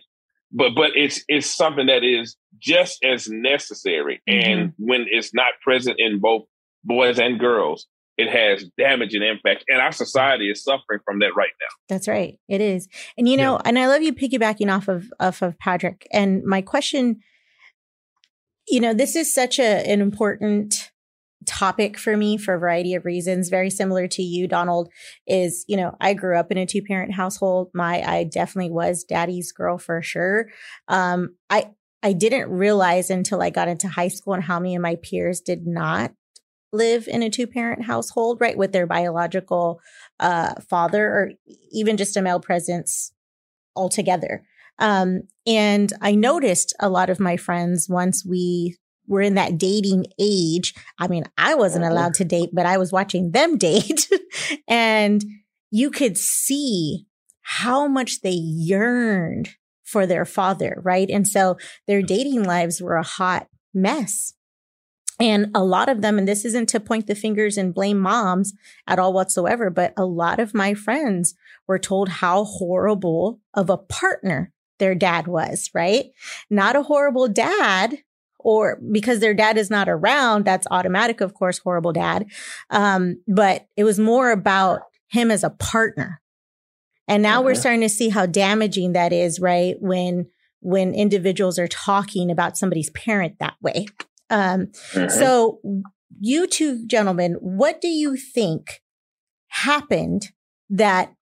But 0.53 0.75
but 0.75 0.93
it's 0.95 1.23
it's 1.29 1.47
something 1.47 1.87
that 1.87 2.05
is 2.05 2.37
just 2.59 3.05
as 3.05 3.29
necessary. 3.29 4.21
Mm-hmm. 4.29 4.51
And 4.51 4.73
when 4.79 5.07
it's 5.11 5.33
not 5.35 5.53
present 5.62 5.97
in 5.99 6.21
both 6.21 6.45
boys 6.85 7.19
and 7.19 7.38
girls, 7.38 7.87
it 8.21 8.29
has 8.29 8.65
damaging 8.77 9.23
impact. 9.23 9.65
And 9.69 9.81
our 9.81 9.93
society 9.93 10.51
is 10.51 10.63
suffering 10.63 11.01
from 11.05 11.21
that 11.21 11.35
right 11.35 11.53
now. 11.61 11.67
That's 11.89 12.07
right. 12.07 12.39
It 12.49 12.61
is. 12.61 12.89
And 13.17 13.29
you 13.29 13.37
know, 13.37 13.55
yeah. 13.55 13.63
and 13.65 13.79
I 13.79 13.87
love 13.87 14.03
you 14.03 14.13
piggybacking 14.13 14.71
off 14.75 14.89
of 14.89 15.11
off 15.19 15.43
of 15.43 15.59
Patrick. 15.59 16.07
And 16.13 16.45
my 16.45 16.61
question, 16.61 17.21
you 18.69 18.81
know, 18.81 18.93
this 18.93 19.17
is 19.17 19.35
such 19.35 19.59
a 19.59 19.91
an 19.91 20.01
important 20.01 20.91
topic 21.47 21.99
for 21.99 22.19
me 22.19 22.37
for 22.37 22.53
a 22.53 22.59
variety 22.59 22.95
of 22.95 23.07
reasons 23.07 23.49
very 23.49 23.71
similar 23.71 24.07
to 24.07 24.23
you 24.23 24.47
donald 24.47 24.93
is 25.27 25.65
you 25.69 25.75
know 25.75 25.97
i 25.99 26.13
grew 26.13 26.37
up 26.39 26.53
in 26.53 26.59
a 26.59 26.67
two 26.67 26.83
parent 26.83 27.15
household 27.15 27.71
my 27.73 28.03
i 28.03 28.25
definitely 28.25 28.71
was 28.71 29.05
daddy's 29.05 29.51
girl 29.51 29.79
for 29.79 30.03
sure 30.03 30.49
um 30.89 31.35
i 31.49 31.67
i 32.03 32.13
didn't 32.13 32.51
realize 32.51 33.09
until 33.09 33.41
i 33.41 33.49
got 33.49 33.69
into 33.69 33.89
high 33.89 34.09
school 34.09 34.35
and 34.35 34.45
how 34.45 34.61
many 34.61 34.77
of 34.77 34.83
my 34.83 34.97
peers 34.97 35.41
did 35.41 35.67
not 35.67 36.13
live 36.73 37.09
in 37.09 37.23
a 37.23 37.31
two 37.31 37.47
parent 37.47 37.85
household, 37.85 38.41
right, 38.41 38.57
with 38.57 38.73
their 38.73 38.87
biological 38.87 39.81
uh, 40.19 40.55
father 40.69 41.07
or 41.07 41.31
even 41.73 41.97
just 41.97 42.17
a 42.17 42.23
male 42.23 42.41
presence 42.41 43.13
altogether. 43.75 44.45
Um, 44.79 45.23
and 45.47 45.93
I 46.01 46.15
noticed 46.15 46.75
a 46.81 46.89
lot 46.89 47.11
of 47.11 47.21
my 47.21 47.37
friends 47.37 47.89
once 47.89 48.25
we 48.25 48.79
were 49.07 49.21
in 49.21 49.35
that 49.35 49.59
dating 49.59 50.07
age. 50.19 50.75
I 50.99 51.09
mean, 51.09 51.25
I 51.37 51.55
wasn't 51.55 51.85
mm-hmm. 51.85 51.93
allowed 51.93 52.15
to 52.15 52.25
date, 52.25 52.51
but 52.53 52.67
I 52.67 52.79
was 52.79 52.93
watching 52.93 53.33
them 53.33 53.59
date. 53.59 54.09
and 54.69 55.23
you 55.71 55.91
could 55.91 56.17
see 56.17 57.07
how 57.43 57.89
much 57.89 58.21
they 58.21 58.31
yearned 58.31 59.51
for 59.85 60.07
their 60.07 60.25
father, 60.25 60.81
right? 60.85 61.11
And 61.11 61.27
so 61.27 61.57
their 61.89 62.01
dating 62.01 62.45
lives 62.45 62.81
were 62.81 62.97
a 62.97 63.03
hot 63.03 63.49
mess. 63.75 64.35
And 65.21 65.51
a 65.55 65.63
lot 65.63 65.91
of 65.91 66.01
them, 66.01 66.19
and 66.19 66.27
this 66.27 66.45
isn't 66.47 66.71
to 66.71 66.81
point 66.81 67.07
the 67.07 67.15
fingers 67.15 67.59
and 67.59 67.75
blame 67.75 68.01
moms 68.01 68.55
at 68.87 68.99
all 68.99 69.13
whatsoever, 69.13 69.69
but 69.69 69.93
a 69.97 70.07
lot 70.07 70.41
of 70.41 70.55
my 70.55 70.73
friends 70.73 71.35
were 71.69 71.79
told 71.79 72.09
how 72.09 72.45
horrible 72.45 73.41
of 73.53 73.69
a 73.69 73.77
partner 73.77 74.53
their 74.79 74.95
dad 74.95 75.29
was, 75.29 75.71
right? 75.75 76.07
Not 76.49 76.75
a 76.75 76.83
horrible 76.83 77.29
dad, 77.29 77.99
or 78.39 78.81
because 78.91 79.21
their 79.21 79.35
dad 79.35 79.59
is 79.59 79.69
not 79.69 79.89
around, 79.89 80.47
that's 80.47 80.67
automatic, 80.71 81.21
of 81.21 81.35
course, 81.35 81.59
horrible 81.59 81.93
dad. 81.93 82.27
Um, 82.71 83.23
but 83.29 83.67
it 83.77 83.85
was 83.85 83.99
more 83.99 84.31
about 84.31 84.81
him 85.09 85.31
as 85.31 85.45
a 85.45 85.51
partner. 85.51 86.23
And 87.07 87.23
now 87.23 87.43
we're 87.43 87.57
starting 87.57 87.81
to 87.81 87.89
see 87.89 88.09
how 88.09 88.25
damaging 88.25 88.93
that 88.93 89.13
is, 89.13 89.41
right? 89.41 89.75
When 89.81 90.29
when 90.61 90.95
individuals 90.95 91.59
are 91.59 91.69
talking 91.69 92.31
about 92.31 92.57
somebody's 92.57 92.91
parent 92.91 93.39
that 93.41 93.57
way. 93.63 93.87
Um, 94.31 94.66
mm-hmm. 94.93 95.09
So, 95.09 95.61
you 96.21 96.47
two 96.47 96.87
gentlemen, 96.87 97.37
what 97.40 97.81
do 97.81 97.88
you 97.88 98.16
think 98.16 98.81
happened 99.49 100.29
that 100.69 101.12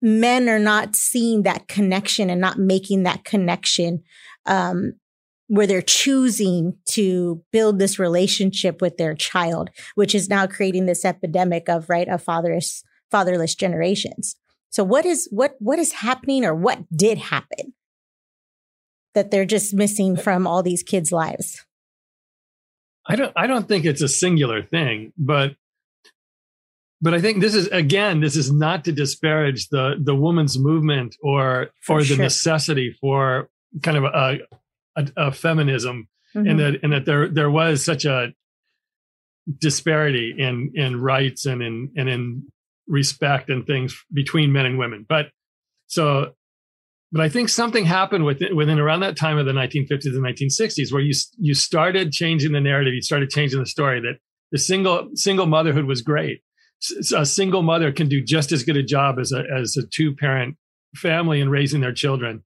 men 0.00 0.48
are 0.48 0.58
not 0.58 0.94
seeing 0.94 1.42
that 1.42 1.68
connection 1.68 2.30
and 2.30 2.40
not 2.40 2.58
making 2.58 3.02
that 3.02 3.24
connection 3.24 4.02
um, 4.46 4.92
where 5.48 5.66
they're 5.66 5.82
choosing 5.82 6.76
to 6.86 7.42
build 7.52 7.78
this 7.78 7.98
relationship 7.98 8.80
with 8.80 8.96
their 8.96 9.14
child, 9.14 9.70
which 9.94 10.14
is 10.14 10.28
now 10.28 10.46
creating 10.46 10.86
this 10.86 11.04
epidemic 11.04 11.68
of 11.68 11.88
right 11.88 12.08
of 12.08 12.22
fatherless 12.22 12.84
fatherless 13.10 13.54
generations. 13.54 14.36
So 14.70 14.84
what 14.84 15.06
is 15.06 15.28
what 15.30 15.54
what 15.58 15.78
is 15.78 15.92
happening 15.92 16.44
or 16.44 16.54
what 16.54 16.84
did 16.94 17.18
happen 17.18 17.72
that 19.18 19.32
they're 19.32 19.44
just 19.44 19.74
missing 19.74 20.16
from 20.16 20.46
all 20.46 20.62
these 20.62 20.84
kids' 20.84 21.10
lives? 21.10 21.64
I 23.04 23.16
don't 23.16 23.32
I 23.36 23.46
don't 23.48 23.66
think 23.66 23.84
it's 23.84 24.02
a 24.02 24.08
singular 24.08 24.62
thing, 24.62 25.12
but 25.18 25.56
but 27.00 27.14
I 27.14 27.20
think 27.20 27.40
this 27.40 27.54
is 27.54 27.66
again, 27.68 28.20
this 28.20 28.36
is 28.36 28.52
not 28.52 28.84
to 28.84 28.92
disparage 28.92 29.68
the 29.70 29.96
the 30.00 30.14
woman's 30.14 30.56
movement 30.58 31.16
or 31.20 31.70
For 31.82 31.98
or 31.98 32.04
the 32.04 32.16
necessity 32.16 32.96
for 33.00 33.48
kind 33.82 33.96
of 33.96 34.04
a, 34.04 34.38
a, 34.96 35.06
a 35.28 35.32
feminism, 35.32 36.08
Mhm. 36.36 36.50
and 36.50 36.60
that 36.60 36.74
and 36.82 36.92
that 36.92 37.04
there 37.06 37.28
there 37.28 37.50
was 37.50 37.84
such 37.84 38.04
a 38.04 38.34
disparity 39.58 40.34
in 40.38 40.72
in 40.74 41.00
rights 41.00 41.46
and 41.46 41.62
in 41.62 41.90
and 41.96 42.08
in 42.08 42.52
respect 42.86 43.48
and 43.50 43.66
things 43.66 44.04
between 44.12 44.52
men 44.52 44.66
and 44.66 44.78
women. 44.78 45.06
But 45.08 45.30
so, 45.86 46.34
but 47.12 47.22
I 47.22 47.28
think 47.28 47.48
something 47.48 47.84
happened 47.84 48.24
within 48.24 48.54
within 48.56 48.78
around 48.78 49.00
that 49.00 49.16
time 49.16 49.38
of 49.38 49.46
the 49.46 49.52
1950s 49.52 50.06
and 50.06 50.24
1960s 50.24 50.92
where 50.92 51.02
you 51.02 51.14
you 51.38 51.54
started 51.54 52.12
changing 52.12 52.52
the 52.52 52.60
narrative, 52.60 52.94
you 52.94 53.02
started 53.02 53.30
changing 53.30 53.58
the 53.60 53.66
story 53.66 54.00
that 54.00 54.18
the 54.52 54.58
single 54.58 55.08
single 55.14 55.46
motherhood 55.46 55.84
was 55.86 56.02
great. 56.02 56.40
S- 56.82 57.12
A 57.12 57.26
single 57.26 57.62
mother 57.62 57.90
can 57.92 58.08
do 58.08 58.22
just 58.22 58.52
as 58.52 58.62
good 58.62 58.76
a 58.76 58.82
job 58.82 59.18
as 59.18 59.32
a 59.32 59.42
as 59.58 59.76
a 59.76 59.86
two 59.86 60.14
parent 60.14 60.56
family 60.96 61.40
in 61.40 61.48
raising 61.50 61.80
their 61.80 61.92
children. 61.92 62.42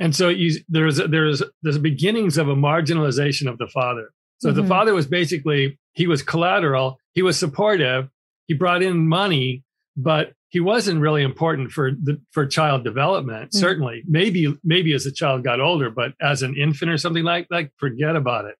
And 0.00 0.14
so 0.14 0.28
you, 0.28 0.60
there's 0.68 0.96
there's 0.98 1.42
there's 1.62 1.78
beginnings 1.78 2.38
of 2.38 2.48
a 2.48 2.54
marginalization 2.56 3.48
of 3.50 3.58
the 3.58 3.66
father. 3.68 4.10
So 4.38 4.52
the 4.52 4.62
Mhm. 4.62 4.68
father 4.68 4.94
was 4.94 5.06
basically 5.08 5.78
he 5.94 6.06
was 6.06 6.22
collateral, 6.22 6.98
he 7.14 7.22
was 7.22 7.36
supportive, 7.36 8.08
he 8.46 8.54
brought 8.54 8.82
in 8.82 9.08
money, 9.08 9.64
but 9.96 10.32
he 10.50 10.60
wasn't 10.60 11.00
really 11.00 11.22
important 11.22 11.70
for 11.72 11.90
the 11.90 12.20
for 12.32 12.46
child 12.46 12.84
development. 12.84 13.50
Mhm. 13.50 13.54
Certainly, 13.54 14.02
maybe 14.06 14.54
maybe 14.64 14.94
as 14.94 15.06
a 15.06 15.12
child 15.12 15.44
got 15.44 15.60
older, 15.60 15.90
but 15.90 16.12
as 16.20 16.42
an 16.42 16.54
infant 16.56 16.90
or 16.90 16.96
something 16.98 17.24
like 17.24 17.46
that, 17.50 17.70
forget 17.78 18.16
about 18.16 18.44
it. 18.46 18.56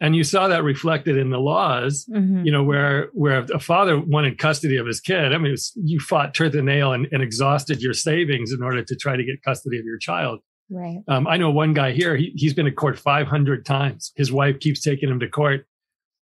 And 0.00 0.14
you 0.16 0.24
saw 0.24 0.48
that 0.48 0.64
reflected 0.64 1.16
in 1.16 1.30
the 1.30 1.38
laws 1.38 2.04
Mhm. 2.12 2.44
you 2.44 2.52
know, 2.52 2.62
where 2.64 3.08
where 3.14 3.46
a 3.54 3.58
father 3.60 3.98
wanted 3.98 4.38
custody 4.38 4.76
of 4.76 4.86
his 4.86 5.00
kid. 5.00 5.32
I 5.32 5.38
mean, 5.38 5.52
was, 5.52 5.72
you 5.82 5.98
fought 6.00 6.34
tooth 6.34 6.54
and 6.54 6.66
nail 6.66 6.92
and, 6.92 7.06
and 7.12 7.22
exhausted 7.22 7.80
your 7.80 7.94
savings 7.94 8.52
in 8.52 8.62
order 8.62 8.82
to 8.84 8.96
try 8.96 9.16
to 9.16 9.24
get 9.24 9.42
custody 9.42 9.78
of 9.78 9.84
your 9.84 9.98
child. 9.98 10.40
Right. 10.70 10.98
Um, 11.08 11.26
I 11.26 11.36
know 11.36 11.50
one 11.50 11.74
guy 11.74 11.92
here; 11.92 12.16
he, 12.16 12.32
he's 12.36 12.54
been 12.54 12.64
to 12.66 12.72
court 12.72 12.98
500 12.98 13.64
times. 13.66 14.12
His 14.16 14.32
wife 14.32 14.58
keeps 14.60 14.80
taking 14.82 15.08
him 15.10 15.20
to 15.20 15.28
court. 15.28 15.66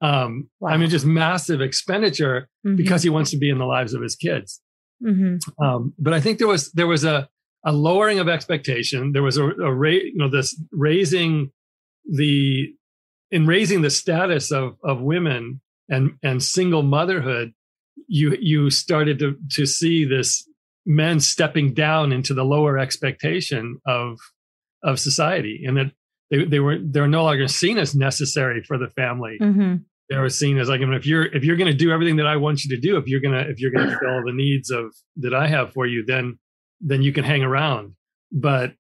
Um, 0.02 0.50
I 0.68 0.78
mean, 0.78 0.90
just 0.90 1.06
massive 1.06 1.62
expenditure 1.62 2.48
Mhm. 2.66 2.76
because 2.78 3.04
he 3.04 3.10
wants 3.10 3.30
to 3.32 3.38
be 3.38 3.50
in 3.50 3.60
the 3.60 3.66
lives 3.66 3.94
of 3.94 4.02
his 4.02 4.16
kids. 4.16 4.60
Mhm. 5.04 5.40
Um, 5.64 5.94
but 5.98 6.14
I 6.14 6.20
think 6.22 6.38
there 6.38 6.48
was 6.48 6.72
there 6.74 6.88
was 6.88 7.04
a 7.04 7.30
a 7.64 7.72
lowering 7.72 8.20
of 8.20 8.28
expectation. 8.28 9.12
There 9.12 9.24
was 9.24 9.38
a, 9.38 9.44
a 9.46 9.74
ra- 9.74 9.90
you 9.90 10.16
know 10.16 10.30
this 10.30 10.60
raising 10.72 11.52
the 12.06 12.74
in 13.30 13.46
raising 13.46 13.82
the 13.82 13.90
status 13.90 14.52
of 14.52 14.78
of 14.84 15.02
women 15.02 15.62
and 15.90 16.12
and 16.24 16.42
single 16.42 16.84
motherhood. 16.84 17.54
You 18.08 18.38
you 18.40 18.70
started 18.70 19.20
to 19.20 19.38
to 19.54 19.66
see 19.66 20.06
this 20.06 20.48
men 20.86 21.20
stepping 21.20 21.74
down 21.74 22.12
into 22.12 22.34
the 22.34 22.44
lower 22.44 22.78
expectation 22.78 23.80
of 23.86 24.18
of 24.84 25.00
society, 25.00 25.64
and 25.66 25.78
that 25.78 25.92
they 26.32 26.46
they 26.46 26.60
were 26.60 26.78
they're 26.82 27.08
no 27.08 27.24
longer 27.24 27.48
seen 27.48 27.78
as 27.78 27.94
necessary 27.96 28.64
for 28.64 28.78
the 28.78 28.90
family 28.90 29.38
Mhm. 29.40 29.84
They 30.12 30.17
were 30.17 30.30
seen 30.30 30.58
as 30.60 30.67
like 30.67 30.82
I 30.82 30.86
mean, 30.86 30.93
if 30.93 31.06
you're 31.06 31.26
if 31.26 31.43
you're 31.45 31.56
going 31.56 31.71
to 31.71 31.78
do 31.78 31.89
everything 31.91 32.17
that 32.17 32.28
I 32.28 32.36
want 32.36 32.63
you 32.65 32.76
to 32.76 32.82
do, 32.82 32.97
if 32.97 33.08
you're 33.08 33.21
gonna 33.21 33.45
if 33.50 33.60
you're 33.62 33.71
gonna 33.71 33.97
fill 33.97 34.24
the 34.26 34.34
needs 34.34 34.69
of 34.69 34.93
that 35.17 35.34
I 35.34 35.47
have 35.47 35.71
for 35.74 35.86
you, 35.88 36.04
then 36.06 36.38
then 36.82 37.02
you 37.02 37.13
can 37.13 37.24
hang 37.24 37.43
around. 37.43 37.95
But 38.32 38.74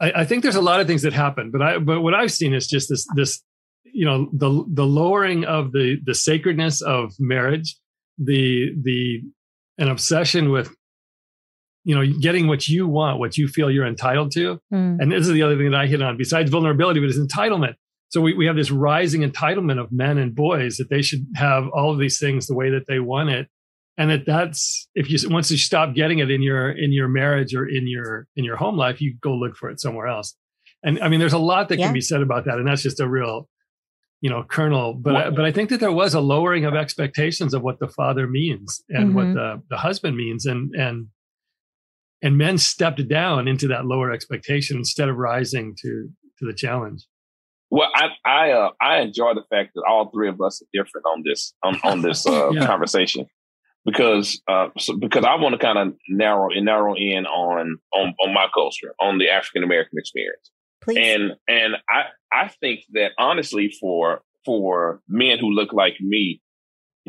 I, 0.00 0.12
I 0.20 0.24
think 0.24 0.42
there's 0.44 0.54
a 0.56 0.60
lot 0.62 0.80
of 0.80 0.86
things 0.86 1.02
that 1.02 1.12
happen. 1.12 1.50
But 1.50 1.62
I 1.62 1.78
but 1.78 2.00
what 2.00 2.14
I've 2.14 2.32
seen 2.32 2.54
is 2.54 2.66
just 2.68 2.88
this 2.88 3.06
this 3.16 3.42
you 3.84 4.04
know 4.06 4.28
the 4.32 4.64
the 4.72 4.84
lowering 4.86 5.44
of 5.44 5.72
the 5.72 5.98
the 6.04 6.14
sacredness 6.14 6.80
of 6.80 7.12
marriage, 7.18 7.76
the 8.18 8.70
the 8.82 9.22
an 9.78 9.88
obsession 9.88 10.50
with 10.50 10.72
you 11.84 11.94
know 11.96 12.04
getting 12.20 12.46
what 12.46 12.68
you 12.68 12.86
want, 12.86 13.18
what 13.18 13.36
you 13.36 13.48
feel 13.48 13.70
you're 13.70 13.86
entitled 13.86 14.30
to, 14.32 14.60
Mm. 14.72 15.00
and 15.00 15.10
this 15.12 15.26
is 15.26 15.32
the 15.32 15.42
other 15.42 15.56
thing 15.56 15.70
that 15.72 15.80
I 15.80 15.86
hit 15.86 16.02
on 16.02 16.16
besides 16.16 16.50
vulnerability, 16.50 17.00
but 17.00 17.08
is 17.08 17.18
entitlement. 17.18 17.74
So 18.08 18.20
we, 18.20 18.34
we 18.34 18.46
have 18.46 18.56
this 18.56 18.70
rising 18.70 19.22
entitlement 19.22 19.80
of 19.80 19.90
men 19.90 20.16
and 20.18 20.34
boys 20.34 20.76
that 20.76 20.88
they 20.90 21.02
should 21.02 21.26
have 21.34 21.64
all 21.74 21.90
of 21.92 21.98
these 21.98 22.18
things 22.18 22.46
the 22.46 22.54
way 22.54 22.70
that 22.70 22.86
they 22.86 22.98
want 23.00 23.30
it. 23.30 23.48
And 23.98 24.10
that 24.10 24.26
that's, 24.26 24.88
if 24.94 25.10
you, 25.10 25.18
once 25.30 25.50
you 25.50 25.56
stop 25.56 25.94
getting 25.94 26.18
it 26.20 26.30
in 26.30 26.42
your, 26.42 26.70
in 26.70 26.92
your 26.92 27.08
marriage 27.08 27.54
or 27.54 27.66
in 27.66 27.88
your, 27.88 28.26
in 28.36 28.44
your 28.44 28.56
home 28.56 28.76
life, 28.76 29.00
you 29.00 29.16
go 29.20 29.34
look 29.34 29.56
for 29.56 29.70
it 29.70 29.80
somewhere 29.80 30.06
else. 30.06 30.36
And 30.82 31.00
I 31.00 31.08
mean, 31.08 31.18
there's 31.18 31.32
a 31.32 31.38
lot 31.38 31.68
that 31.70 31.78
Yeah. 31.78 31.86
can 31.86 31.94
be 31.94 32.00
said 32.00 32.20
about 32.20 32.44
that. 32.44 32.58
And 32.58 32.66
that's 32.68 32.82
just 32.82 33.00
a 33.00 33.08
real, 33.08 33.48
you 34.20 34.30
know, 34.30 34.44
kernel. 34.44 34.94
But, 34.94 35.16
I, 35.16 35.30
but 35.30 35.44
I 35.44 35.50
think 35.50 35.70
that 35.70 35.80
there 35.80 35.90
was 35.92 36.14
a 36.14 36.20
lowering 36.20 36.64
of 36.64 36.74
expectations 36.74 37.54
of 37.54 37.62
what 37.62 37.80
the 37.80 37.88
father 37.88 38.26
means 38.28 38.82
and 38.90 39.14
what 39.14 39.26
Mhm. 39.26 39.34
the, 39.34 39.62
the 39.70 39.76
husband 39.78 40.16
means. 40.16 40.46
And, 40.46 40.74
and, 40.74 41.08
and 42.22 42.38
men 42.38 42.58
stepped 42.58 43.06
down 43.08 43.48
into 43.48 43.68
that 43.68 43.84
lower 43.86 44.12
expectation 44.12 44.76
instead 44.76 45.08
of 45.08 45.16
rising 45.16 45.74
to 45.82 46.08
to 46.38 46.46
the 46.46 46.52
challenge. 46.54 47.02
Well, 47.70 47.88
I 47.94 48.08
I 48.24 48.50
uh, 48.52 48.70
I 48.80 48.98
enjoy 49.00 49.34
the 49.34 49.44
fact 49.50 49.72
that 49.74 49.82
all 49.88 50.10
three 50.10 50.28
of 50.28 50.40
us 50.40 50.62
are 50.62 50.66
different 50.72 51.06
on 51.06 51.22
this 51.24 51.52
on, 51.62 51.78
on 51.84 52.02
this 52.02 52.26
uh, 52.28 52.50
Yeah. 52.50 52.66
conversation 52.66 53.26
because 53.84 54.40
uh, 54.48 54.68
so, 54.78 54.96
because 54.96 55.24
I 55.24 55.36
want 55.36 55.54
to 55.54 55.58
kind 55.58 55.78
of 55.78 55.94
narrow 56.08 56.50
and 56.50 56.64
narrow 56.64 56.94
in 56.94 57.26
on 57.26 57.78
on 57.94 58.14
on 58.24 58.34
my 58.34 58.46
culture 58.54 58.94
on 59.00 59.18
the 59.18 59.30
African 59.30 59.62
American 59.64 59.98
experience 59.98 60.50
Please. 60.82 60.98
and 61.00 61.32
and 61.48 61.74
I 61.90 62.04
I 62.32 62.48
think 62.48 62.80
that 62.92 63.12
honestly 63.18 63.72
for 63.80 64.22
for 64.44 65.00
men 65.08 65.38
who 65.40 65.50
look 65.50 65.72
like 65.72 65.94
me, 66.00 66.40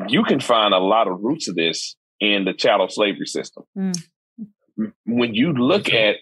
you 0.08 0.24
can 0.24 0.40
find 0.40 0.74
a 0.74 0.80
lot 0.80 1.08
of 1.08 1.20
roots 1.22 1.48
of 1.48 1.56
this 1.56 1.96
in 2.20 2.46
the 2.46 2.54
chattel 2.54 2.90
slavery 2.90 3.28
system. 3.28 3.64
Mm. 3.78 4.04
When 5.06 5.34
you 5.36 5.54
look 5.54 5.94
at 5.94 6.16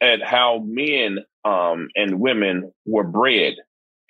at 0.00 0.22
how 0.22 0.62
men 0.64 1.18
um, 1.44 1.88
and 1.96 2.20
women 2.20 2.72
were 2.86 3.04
bred, 3.04 3.54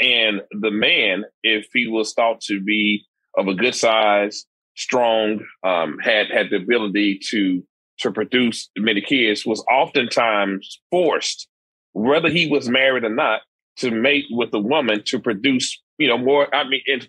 and 0.03 0.43
the 0.51 0.71
man, 0.71 1.25
if 1.43 1.69
he 1.73 1.87
was 1.87 2.13
thought 2.13 2.41
to 2.43 2.61
be 2.61 3.07
of 3.39 3.47
a 3.47 3.55
good 3.55 3.75
size, 3.75 4.45
strong, 4.77 5.45
um, 5.65 5.99
had 6.03 6.27
had 6.31 6.51
the 6.51 6.57
ability 6.57 7.21
to 7.31 7.63
to 8.01 8.11
produce 8.11 8.69
many 8.77 9.01
kids, 9.01 9.47
was 9.47 9.65
oftentimes 9.71 10.81
forced, 10.91 11.47
whether 11.93 12.29
he 12.29 12.49
was 12.49 12.69
married 12.69 13.05
or 13.05 13.15
not, 13.15 13.43
to 13.77 13.91
mate 13.91 14.25
with 14.31 14.53
a 14.55 14.59
woman 14.59 15.03
to 15.07 15.21
produce, 15.21 15.81
you 15.99 16.09
know, 16.09 16.19
more. 16.19 16.53
I 16.55 16.65
mean, 16.65 16.81
in, 16.87 17.03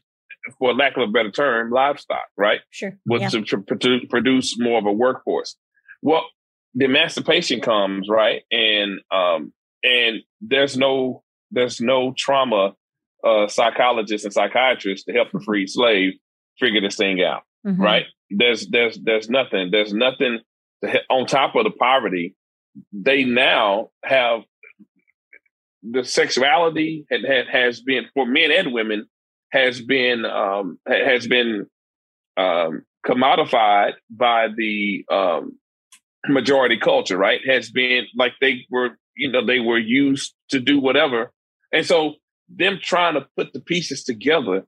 for 0.59 0.73
lack 0.73 0.95
of 0.97 1.09
a 1.09 1.11
better 1.11 1.31
term, 1.31 1.71
livestock, 1.71 2.25
right? 2.37 2.59
sure. 2.69 2.97
was 3.05 3.21
Yeah. 3.21 3.29
to, 3.29 3.63
to 3.77 3.99
produce 4.09 4.59
more 4.59 4.77
of 4.77 4.85
a 4.85 4.91
workforce. 4.91 5.55
Well, 6.01 6.25
the 6.75 6.85
emancipation 6.85 7.61
comes 7.61 8.07
right, 8.09 8.43
and 8.51 8.99
um, 9.11 9.53
and 9.83 10.21
there's 10.41 10.77
no 10.77 11.23
there's 11.51 11.79
no 11.79 12.13
trauma 12.17 12.73
uh, 13.23 13.47
psychologists 13.47 14.25
and 14.25 14.33
psychiatrists 14.33 15.05
to 15.05 15.13
help 15.13 15.31
the 15.31 15.39
free 15.39 15.65
slave 15.67 16.13
figure 16.59 16.81
this 16.81 16.95
thing 16.95 17.21
out, 17.23 17.43
Mhm. 17.65 17.79
right? 17.79 18.05
There's 18.29 18.67
there's 18.67 18.97
there's 18.99 19.29
nothing 19.29 19.69
there's 19.71 19.93
nothing 19.93 20.39
on 21.09 21.25
top 21.25 21.55
of 21.55 21.63
the 21.63 21.71
poverty. 21.71 22.35
They 22.91 23.23
now 23.23 23.89
have 24.03 24.41
the 25.83 26.03
sexuality 26.03 27.05
had, 27.11 27.21
had, 27.25 27.47
has 27.47 27.81
been 27.81 28.05
for 28.13 28.25
men 28.25 28.51
and 28.51 28.73
women 28.73 29.05
has 29.51 29.81
been 29.81 30.25
um, 30.25 30.79
has 30.87 31.27
been 31.27 31.67
um, 32.37 32.83
commodified 33.05 33.93
by 34.09 34.47
the 34.55 35.05
um, 35.11 35.59
majority 36.27 36.77
culture, 36.77 37.17
right? 37.17 37.41
Has 37.47 37.69
been 37.69 38.05
like 38.15 38.33
they 38.41 38.65
were, 38.71 38.97
you 39.15 39.31
know, 39.31 39.45
they 39.45 39.59
were 39.59 39.77
used 39.77 40.33
to 40.49 40.59
do 40.59 40.79
whatever. 40.79 41.31
And 41.71 41.85
so 41.85 42.15
them 42.49 42.79
trying 42.81 43.15
to 43.15 43.27
put 43.37 43.53
the 43.53 43.59
pieces 43.59 44.03
together, 44.03 44.65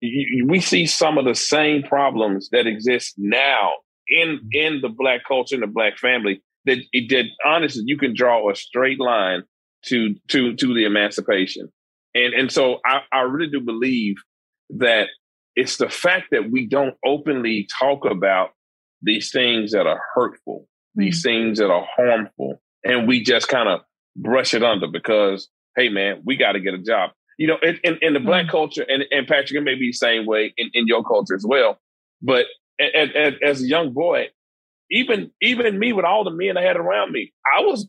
you, 0.00 0.46
we 0.48 0.60
see 0.60 0.86
some 0.86 1.18
of 1.18 1.24
the 1.24 1.34
same 1.34 1.82
problems 1.82 2.48
that 2.50 2.66
exist 2.66 3.14
now 3.18 3.70
in 4.08 4.38
mm-hmm. 4.38 4.46
in 4.52 4.80
the 4.80 4.88
black 4.88 5.22
culture 5.26 5.54
and 5.54 5.62
the 5.62 5.68
black 5.68 5.98
family 5.98 6.42
that 6.64 6.78
it 6.92 7.08
did 7.08 7.26
honestly 7.44 7.82
you 7.86 7.96
can 7.96 8.14
draw 8.14 8.50
a 8.50 8.54
straight 8.54 9.00
line 9.00 9.42
to 9.84 10.14
to 10.28 10.54
to 10.56 10.74
the 10.74 10.84
emancipation. 10.84 11.70
And 12.14 12.34
and 12.34 12.52
so 12.52 12.80
I, 12.84 13.00
I 13.12 13.20
really 13.20 13.50
do 13.50 13.60
believe 13.60 14.16
that 14.70 15.08
it's 15.56 15.76
the 15.76 15.88
fact 15.88 16.28
that 16.30 16.50
we 16.50 16.66
don't 16.66 16.94
openly 17.04 17.68
talk 17.78 18.04
about 18.04 18.50
these 19.02 19.30
things 19.30 19.72
that 19.72 19.86
are 19.86 20.00
hurtful, 20.14 20.66
these 20.94 21.20
mm. 21.20 21.24
things 21.24 21.58
that 21.58 21.70
are 21.70 21.86
harmful, 21.96 22.60
and 22.84 23.08
we 23.08 23.22
just 23.22 23.48
kind 23.48 23.68
of 23.68 23.80
brush 24.16 24.54
it 24.54 24.62
under 24.62 24.86
because, 24.86 25.48
hey 25.80 25.88
man, 25.88 26.22
we 26.24 26.36
got 26.36 26.52
to 26.52 26.60
get 26.60 26.74
a 26.74 26.78
job. 26.78 27.10
You 27.38 27.46
know, 27.46 27.56
in, 27.62 27.78
in, 27.82 27.98
in 28.02 28.12
the 28.12 28.20
black 28.20 28.44
mm-hmm. 28.44 28.50
culture, 28.50 28.84
and, 28.86 29.04
and 29.10 29.26
Patrick, 29.26 29.58
it 29.58 29.62
may 29.62 29.74
be 29.74 29.88
the 29.88 29.92
same 29.92 30.26
way 30.26 30.52
in, 30.58 30.70
in 30.74 30.86
your 30.86 31.02
culture 31.02 31.34
as 31.34 31.44
well. 31.46 31.78
But 32.20 32.44
a- 32.78 32.98
a- 32.98 33.28
a- 33.28 33.48
as 33.48 33.62
a 33.62 33.66
young 33.66 33.94
boy, 33.94 34.26
even 34.90 35.30
even 35.40 35.78
me 35.78 35.92
with 35.92 36.04
all 36.04 36.24
the 36.24 36.32
men 36.32 36.58
I 36.58 36.62
had 36.62 36.76
around 36.76 37.12
me, 37.12 37.32
I 37.56 37.60
was 37.60 37.88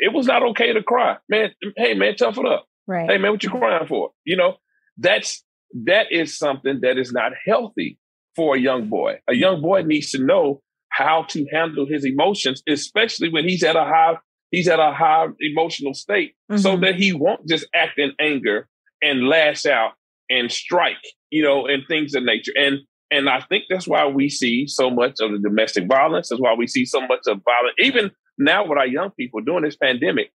it 0.00 0.12
was 0.12 0.26
not 0.26 0.42
okay 0.50 0.72
to 0.72 0.82
cry. 0.82 1.16
Man, 1.28 1.50
hey 1.76 1.94
man, 1.94 2.16
tough 2.16 2.36
it 2.38 2.46
up. 2.46 2.66
Right. 2.86 3.10
Hey 3.10 3.18
man, 3.18 3.30
what 3.30 3.42
you 3.42 3.50
crying 3.50 3.86
for? 3.86 4.10
You 4.24 4.36
know, 4.36 4.56
that's 4.98 5.42
that 5.84 6.06
is 6.10 6.36
something 6.36 6.80
that 6.82 6.98
is 6.98 7.12
not 7.12 7.32
healthy 7.46 7.98
for 8.36 8.56
a 8.56 8.60
young 8.60 8.88
boy. 8.88 9.20
A 9.28 9.34
young 9.34 9.62
boy 9.62 9.82
needs 9.82 10.10
to 10.10 10.22
know 10.22 10.60
how 10.90 11.24
to 11.30 11.46
handle 11.50 11.86
his 11.86 12.04
emotions, 12.04 12.62
especially 12.68 13.30
when 13.30 13.48
he's 13.48 13.62
at 13.62 13.76
a 13.76 13.84
high 13.84 14.16
he's 14.52 14.68
at 14.68 14.78
a 14.78 14.92
high 14.92 15.26
emotional 15.40 15.94
state, 15.94 16.34
mm-hmm. 16.50 16.60
so 16.60 16.76
that 16.76 16.94
he 16.94 17.12
won't 17.12 17.48
just 17.48 17.66
act 17.74 17.98
in 17.98 18.12
anger 18.20 18.68
and 19.02 19.26
lash 19.26 19.66
out 19.66 19.94
and 20.30 20.52
strike, 20.52 21.02
you 21.30 21.42
know, 21.42 21.66
and 21.66 21.82
things 21.88 22.14
of 22.14 22.22
nature. 22.22 22.52
And 22.56 22.78
and 23.10 23.28
I 23.28 23.40
think 23.40 23.64
that's 23.68 23.88
why 23.88 24.06
we 24.06 24.28
see 24.28 24.66
so 24.68 24.88
much 24.88 25.16
of 25.20 25.32
the 25.32 25.38
domestic 25.38 25.88
violence. 25.88 26.28
That's 26.28 26.40
why 26.40 26.54
we 26.54 26.66
see 26.68 26.86
so 26.86 27.00
much 27.00 27.20
of 27.26 27.40
violence, 27.44 27.74
even 27.80 28.10
now 28.38 28.66
with 28.66 28.78
our 28.78 28.86
young 28.86 29.10
people 29.10 29.40
during 29.40 29.64
this 29.64 29.76
pandemic, 29.76 30.30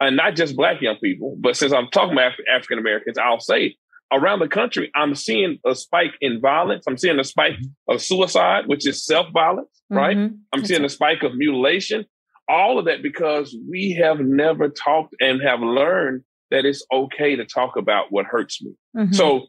and 0.00 0.16
not 0.16 0.36
just 0.36 0.56
black 0.56 0.80
young 0.80 0.96
people, 1.02 1.36
but 1.40 1.56
since 1.56 1.72
I'm 1.72 1.88
talking 1.88 2.12
about 2.12 2.32
Af- 2.32 2.46
African 2.56 2.78
Americans, 2.78 3.18
I'll 3.18 3.40
say 3.40 3.76
around 4.12 4.40
the 4.40 4.48
country, 4.48 4.90
I'm 4.94 5.14
seeing 5.14 5.58
a 5.66 5.74
spike 5.74 6.12
in 6.20 6.40
violence. 6.40 6.84
I'm 6.86 6.98
seeing 6.98 7.18
a 7.18 7.24
spike 7.24 7.58
of 7.88 8.00
suicide, 8.02 8.66
which 8.66 8.86
is 8.86 9.04
self 9.04 9.28
violence, 9.32 9.68
mm-hmm. 9.92 9.96
right? 9.96 10.16
I'm 10.16 10.40
That's 10.52 10.68
seeing 10.68 10.84
a 10.84 10.88
spike 10.88 11.22
of 11.22 11.34
mutilation. 11.34 12.04
All 12.52 12.78
of 12.78 12.84
that 12.84 13.02
because 13.02 13.56
we 13.68 13.92
have 13.92 14.20
never 14.20 14.68
talked 14.68 15.14
and 15.20 15.40
have 15.42 15.60
learned 15.60 16.22
that 16.50 16.66
it's 16.66 16.84
okay 16.92 17.34
to 17.34 17.46
talk 17.46 17.76
about 17.76 18.06
what 18.10 18.26
hurts 18.26 18.62
me. 18.62 18.74
Mm-hmm. 18.94 19.14
So, 19.14 19.46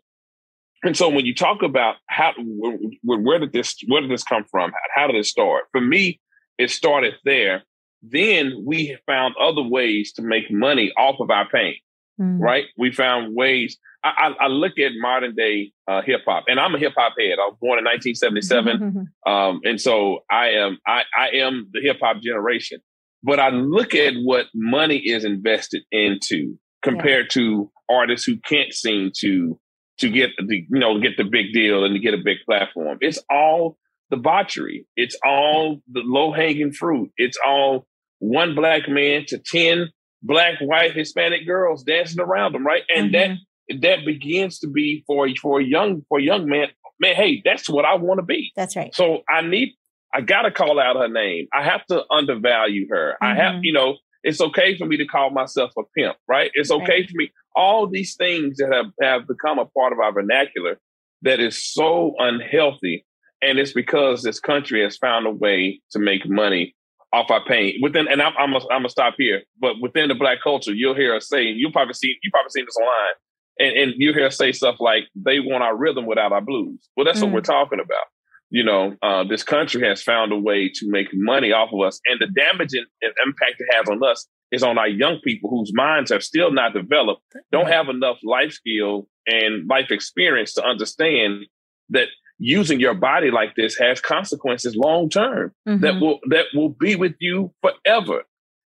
and 0.83 0.95
so 0.95 1.09
when 1.09 1.25
you 1.25 1.35
talk 1.35 1.61
about 1.61 1.95
how, 2.07 2.33
where, 2.37 3.19
where, 3.19 3.39
did 3.39 3.51
this, 3.51 3.75
where 3.87 4.01
did 4.01 4.09
this 4.09 4.23
come 4.23 4.45
from? 4.49 4.71
How 4.95 5.07
did 5.07 5.17
it 5.17 5.25
start? 5.25 5.65
For 5.73 5.81
me, 5.81 6.21
it 6.57 6.71
started 6.71 7.15
there. 7.25 7.63
Then 8.01 8.63
we 8.65 8.97
found 9.05 9.35
other 9.39 9.61
ways 9.61 10.13
to 10.13 10.21
make 10.21 10.49
money 10.49 10.93
off 10.97 11.19
of 11.19 11.29
our 11.29 11.47
pain, 11.47 11.75
mm-hmm. 12.19 12.41
right? 12.41 12.65
We 12.77 12.91
found 12.91 13.35
ways. 13.35 13.77
I, 14.03 14.33
I, 14.39 14.45
I 14.45 14.47
look 14.47 14.79
at 14.79 14.91
modern 14.95 15.35
day 15.35 15.71
uh, 15.87 16.01
hip 16.01 16.21
hop, 16.25 16.45
and 16.47 16.59
I'm 16.59 16.75
a 16.75 16.79
hip 16.79 16.93
hop 16.97 17.13
head. 17.19 17.37
I 17.39 17.47
was 17.47 17.57
born 17.59 17.79
in 17.79 17.85
1977, 17.85 19.11
um, 19.25 19.59
and 19.63 19.79
so 19.79 20.19
I 20.29 20.49
am 20.49 20.77
I, 20.85 21.03
I 21.17 21.29
am 21.37 21.69
the 21.71 21.81
hip 21.81 21.99
hop 22.01 22.21
generation. 22.21 22.79
But 23.23 23.39
I 23.39 23.49
look 23.49 23.95
at 23.95 24.13
what 24.15 24.47
money 24.53 24.97
is 24.97 25.23
invested 25.23 25.83
into 25.91 26.57
compared 26.83 27.25
yeah. 27.25 27.41
to 27.41 27.71
artists 27.89 28.25
who 28.25 28.37
can't 28.37 28.73
seem 28.73 29.11
to 29.19 29.59
to 29.99 30.09
get 30.09 30.31
the 30.37 30.55
you 30.55 30.79
know 30.79 30.99
get 30.99 31.17
the 31.17 31.23
big 31.23 31.53
deal 31.53 31.85
and 31.85 31.93
to 31.93 31.99
get 31.99 32.13
a 32.13 32.23
big 32.23 32.37
platform. 32.45 32.97
It's 33.01 33.21
all 33.29 33.77
debauchery. 34.11 34.85
It's 34.95 35.17
all 35.25 35.77
the 35.91 36.01
low 36.03 36.31
hanging 36.31 36.73
fruit. 36.73 37.11
It's 37.17 37.37
all 37.45 37.87
one 38.19 38.55
black 38.55 38.89
man 38.89 39.25
to 39.27 39.37
ten 39.39 39.89
black, 40.23 40.55
white, 40.61 40.95
Hispanic 40.95 41.45
girls 41.45 41.83
dancing 41.83 42.21
around 42.21 42.53
them, 42.53 42.65
right? 42.65 42.83
And 42.93 43.13
mm-hmm. 43.13 43.33
that 43.69 43.81
that 43.81 44.05
begins 44.05 44.59
to 44.59 44.69
be 44.69 45.03
for 45.05 45.27
for 45.41 45.59
a 45.59 45.63
young 45.63 46.01
for 46.09 46.19
a 46.19 46.23
young 46.23 46.47
man. 46.47 46.67
Man, 46.99 47.15
hey, 47.15 47.41
that's 47.43 47.69
what 47.69 47.85
I 47.85 47.95
want 47.95 48.19
to 48.19 48.25
be. 48.25 48.51
That's 48.55 48.75
right. 48.75 48.93
So 48.95 49.23
I 49.29 49.41
need 49.41 49.73
I 50.13 50.21
gotta 50.21 50.51
call 50.51 50.79
out 50.79 50.95
her 50.95 51.07
name. 51.07 51.47
I 51.53 51.63
have 51.63 51.85
to 51.87 52.03
undervalue 52.11 52.87
her. 52.89 53.13
Mm-hmm. 53.13 53.25
I 53.25 53.35
have, 53.35 53.53
mm-hmm. 53.55 53.63
you 53.63 53.73
know, 53.73 53.97
it's 54.23 54.39
okay 54.39 54.77
for 54.77 54.85
me 54.85 54.97
to 54.97 55.05
call 55.05 55.31
myself 55.31 55.71
a 55.77 55.81
pimp, 55.97 56.15
right? 56.27 56.51
It's 56.53 56.71
okay 56.71 57.01
right. 57.01 57.09
for 57.09 57.15
me. 57.15 57.31
All 57.55 57.87
these 57.87 58.15
things 58.15 58.57
that 58.57 58.71
have, 58.71 58.85
have 59.01 59.27
become 59.27 59.59
a 59.59 59.65
part 59.65 59.91
of 59.91 59.99
our 59.99 60.13
vernacular 60.13 60.79
that 61.23 61.39
is 61.39 61.61
so 61.61 62.15
unhealthy. 62.19 63.05
And 63.41 63.59
it's 63.59 63.73
because 63.73 64.23
this 64.23 64.39
country 64.39 64.81
has 64.83 64.97
found 64.97 65.27
a 65.27 65.31
way 65.31 65.81
to 65.91 65.99
make 65.99 66.27
money 66.27 66.75
off 67.11 67.29
our 67.29 67.43
pain 67.45 67.79
within, 67.81 68.07
and 68.07 68.21
I'm, 68.21 68.33
I'm, 68.39 68.53
gonna, 68.53 68.65
I'm 68.71 68.79
gonna 68.79 68.89
stop 68.89 69.15
here, 69.17 69.43
but 69.59 69.75
within 69.81 70.07
the 70.07 70.15
black 70.15 70.39
culture, 70.41 70.73
you'll 70.73 70.95
hear 70.95 71.15
us 71.15 71.27
say, 71.27 71.43
you'll 71.43 71.71
probably 71.71 71.93
see, 71.93 72.15
you 72.23 72.31
probably 72.31 72.49
seen 72.49 72.65
this 72.65 72.77
online 72.77 73.13
and, 73.59 73.77
and 73.77 73.93
you 73.97 74.13
hear 74.13 74.27
us 74.27 74.37
say 74.37 74.51
stuff 74.51 74.77
like, 74.79 75.03
they 75.15 75.39
want 75.39 75.63
our 75.63 75.75
rhythm 75.75 76.05
without 76.05 76.31
our 76.31 76.41
blues. 76.41 76.87
Well, 76.95 77.05
that's 77.05 77.19
mm. 77.19 77.23
what 77.23 77.33
we're 77.33 77.41
talking 77.41 77.79
about 77.79 78.05
you 78.53 78.63
know, 78.63 78.95
uh, 79.01 79.23
this 79.23 79.41
country 79.41 79.85
has 79.85 80.03
found 80.03 80.31
a 80.31 80.37
way 80.37 80.69
to 80.69 80.87
make 80.87 81.07
money 81.11 81.51
off 81.51 81.71
of 81.73 81.81
us. 81.81 81.99
And 82.05 82.21
the 82.21 82.27
damage 82.27 82.69
and, 82.73 82.85
impact 83.25 83.55
it 83.57 83.67
has 83.75 83.89
on 83.89 84.03
us 84.07 84.27
is 84.51 84.61
on 84.61 84.77
our 84.77 84.87
young 84.87 85.17
people 85.23 85.49
whose 85.49 85.71
minds 85.73 86.11
have 86.11 86.23
still 86.23 86.51
not 86.51 86.71
developed, 86.71 87.23
don't 87.51 87.67
have 87.67 87.89
enough 87.89 88.17
life 88.23 88.51
skill 88.51 89.07
and 89.25 89.67
life 89.67 89.89
experience 89.89 90.53
to 90.53 90.63
understand 90.63 91.47
that 91.89 92.09
using 92.37 92.79
your 92.79 92.93
body 92.93 93.31
like 93.31 93.55
this 93.55 93.75
has 93.79 93.99
consequences 93.99 94.75
long 94.75 95.09
term 95.09 95.51
mm-hmm. 95.67 95.81
that 95.81 95.99
will 95.99 96.19
that 96.29 96.45
will 96.53 96.69
be 96.69 96.95
with 96.95 97.15
you 97.19 97.51
forever. 97.63 98.21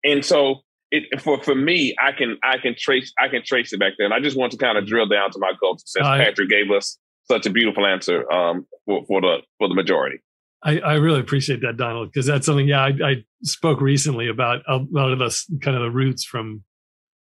And 0.04 0.22
so 0.22 0.56
it 0.90 1.22
for 1.22 1.42
for 1.42 1.54
me, 1.54 1.96
I 1.98 2.12
can 2.12 2.36
I 2.42 2.58
can 2.58 2.74
trace 2.78 3.14
I 3.18 3.28
can 3.28 3.42
trace 3.46 3.72
it 3.72 3.80
back 3.80 3.94
there. 3.96 4.04
And 4.04 4.12
I 4.12 4.20
just 4.20 4.36
want 4.36 4.52
to 4.52 4.58
kind 4.58 4.76
of 4.76 4.86
drill 4.86 5.06
down 5.06 5.30
to 5.30 5.38
my 5.38 5.52
culture 5.58 5.84
since 5.86 6.06
Patrick 6.06 6.50
gave 6.50 6.70
us 6.70 6.98
such 7.30 7.46
a 7.46 7.50
beautiful 7.50 7.86
answer 7.86 8.30
um, 8.30 8.66
for, 8.84 9.04
for 9.06 9.20
the 9.20 9.38
for 9.58 9.68
the 9.68 9.74
majority. 9.74 10.18
I, 10.62 10.78
I 10.80 10.94
really 10.94 11.20
appreciate 11.20 11.62
that, 11.62 11.78
Donald, 11.78 12.12
because 12.12 12.26
that's 12.26 12.44
something. 12.44 12.68
Yeah, 12.68 12.82
I, 12.82 12.88
I, 13.02 13.24
spoke 13.42 13.80
recently 13.80 14.28
about 14.28 14.60
a 14.68 14.80
lot 14.90 15.12
of 15.12 15.18
the 15.18 15.58
kind 15.62 15.74
of 15.74 15.82
the 15.82 15.90
roots 15.90 16.24
from 16.24 16.62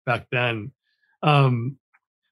back 0.05 0.27
then. 0.33 0.73
Um, 1.23 1.79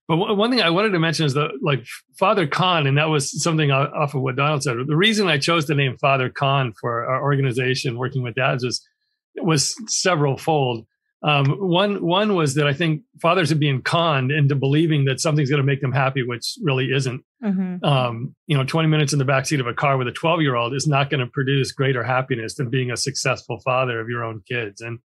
but 0.09 0.17
one 0.17 0.51
thing 0.51 0.61
I 0.61 0.71
wanted 0.71 0.91
to 0.91 0.99
mention 0.99 1.27
is 1.27 1.35
that, 1.35 1.51
like 1.63 1.85
Father 2.19 2.47
Con, 2.47 2.87
and 2.87 2.99
that 2.99 3.09
was 3.09 3.43
something 3.43 3.71
off 3.71 4.15
of 4.15 4.23
what 4.23 4.37
Donald 4.37 4.63
said. 4.63 4.77
The 4.87 4.97
reason 4.97 5.29
I 5.29 5.39
chose 5.39 5.67
the 5.67 5.75
name 5.75 5.97
Father 5.99 6.31
Con 6.31 6.73
for 6.81 7.07
our 7.07 7.23
organization, 7.23 7.99
working 7.99 8.23
with 8.23 8.35
dads, 8.35 8.65
was 8.65 8.85
was 9.37 9.77
several 9.87 10.37
fold. 10.37 10.87
Um, 11.23 11.47
one 11.47 12.05
one 12.05 12.35
was 12.35 12.55
that 12.55 12.67
I 12.67 12.73
think 12.73 13.03
fathers 13.21 13.51
are 13.51 13.57
being 13.57 13.83
conned 13.83 14.31
into 14.31 14.55
believing 14.55 15.07
that 15.07 15.21
something's 15.21 15.49
going 15.49 15.63
to 15.63 15.67
make 15.67 15.81
them 15.81 15.93
happy, 15.93 16.23
which 16.23 16.57
really 16.63 16.93
isn't. 16.93 17.25
Mm-hmm. 17.43 17.85
Um, 17.85 18.35
you 18.47 18.57
know, 18.57 18.65
20 18.65 18.89
minutes 18.89 19.13
in 19.13 19.19
the 19.19 19.25
backseat 19.25 19.61
of 19.61 19.67
a 19.67 19.75
car 19.75 19.97
with 19.97 20.09
a 20.09 20.13
12 20.13 20.43
year 20.43 20.57
old 20.57 20.75
is 20.75 20.87
not 20.87 21.11
going 21.11 21.21
to 21.21 21.27
produce 21.27 21.73
greater 21.73 22.03
happiness 22.03 22.55
than 22.55 22.71
being 22.71 22.91
a 22.91 22.97
successful 22.97 23.61
father 23.65 23.99
of 24.01 24.09
your 24.09 24.25
own 24.25 24.43
kids. 24.49 24.81
And 24.81 24.99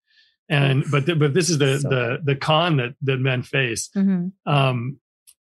and 0.49 0.83
but 0.89 1.05
th- 1.05 1.19
but 1.19 1.33
this 1.33 1.49
is 1.49 1.59
the 1.59 1.79
so. 1.79 1.89
the 1.89 2.19
the 2.23 2.35
con 2.35 2.77
that 2.77 2.95
that 3.03 3.17
men 3.19 3.43
face. 3.43 3.89
Mm-hmm. 3.95 4.51
Um, 4.51 4.99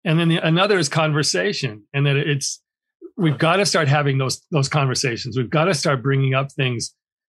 and 0.04 0.18
then 0.18 0.28
the, 0.28 0.36
another 0.36 0.78
is 0.78 0.88
conversation, 0.88 1.84
and 1.92 2.06
that 2.06 2.16
it's 2.16 2.62
we've 3.16 3.38
got 3.38 3.56
to 3.56 3.66
start 3.66 3.88
having 3.88 4.18
those 4.18 4.44
those 4.50 4.68
conversations. 4.68 5.36
We've 5.36 5.50
got 5.50 5.64
to 5.64 5.74
start 5.74 6.02
bringing 6.02 6.34
up 6.34 6.52
things 6.52 6.94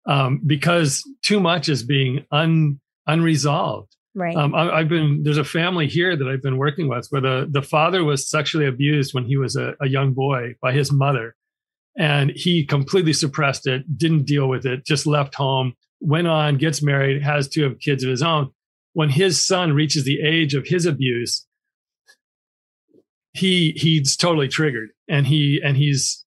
um, 0.08 0.42
because 0.46 1.04
too 1.24 1.40
much 1.40 1.70
is 1.70 1.84
being 1.84 2.26
un 2.32 2.80
unresolved. 3.12 3.96
Right. 4.14 4.36
Um, 4.36 4.54
I, 4.54 4.80
have 4.80 4.90
been 4.90 5.24
there's 5.24 5.38
a 5.38 5.44
family 5.46 5.88
here 5.88 6.18
that 6.18 6.28
I've 6.28 6.42
been 6.42 6.58
working 6.58 6.90
with 6.90 7.08
where 7.12 7.22
the 7.22 7.48
the 7.50 7.62
father 7.62 8.04
was 8.04 8.30
sexually 8.30 8.66
abused 8.66 9.14
when 9.14 9.26
he 9.26 9.38
was 9.38 9.56
a, 9.56 9.74
a 9.82 9.88
young 9.88 10.14
boy 10.14 10.56
by 10.62 10.74
his 10.74 10.92
mother, 10.92 11.36
and 11.98 12.32
he 12.32 12.66
completely 12.66 13.14
suppressed 13.14 13.68
it, 13.68 13.98
didn't 13.98 14.26
deal 14.26 14.50
with 14.50 14.66
it, 14.66 14.86
just 14.86 15.08
left 15.08 15.36
home, 15.36 15.74
went 16.02 16.28
on, 16.28 16.58
gets 16.58 16.84
married, 16.84 17.24
has 17.24 17.48
two 17.48 17.66
of 17.66 17.80
kids 17.80 18.04
of 18.04 18.10
his 18.10 18.22
own. 18.22 18.52
When 18.94 19.10
his 19.10 19.46
son 19.46 19.72
reaches 19.72 20.04
the 20.04 20.20
age 20.20 20.56
of 20.56 20.68
his 20.68 20.86
abuse, 20.86 21.48
he 23.32 23.72
he's 23.78 24.18
totally 24.18 24.50
triggered, 24.50 24.90
and 25.08 25.26
he 25.26 25.62
and 25.64 25.78
he's 25.78 26.26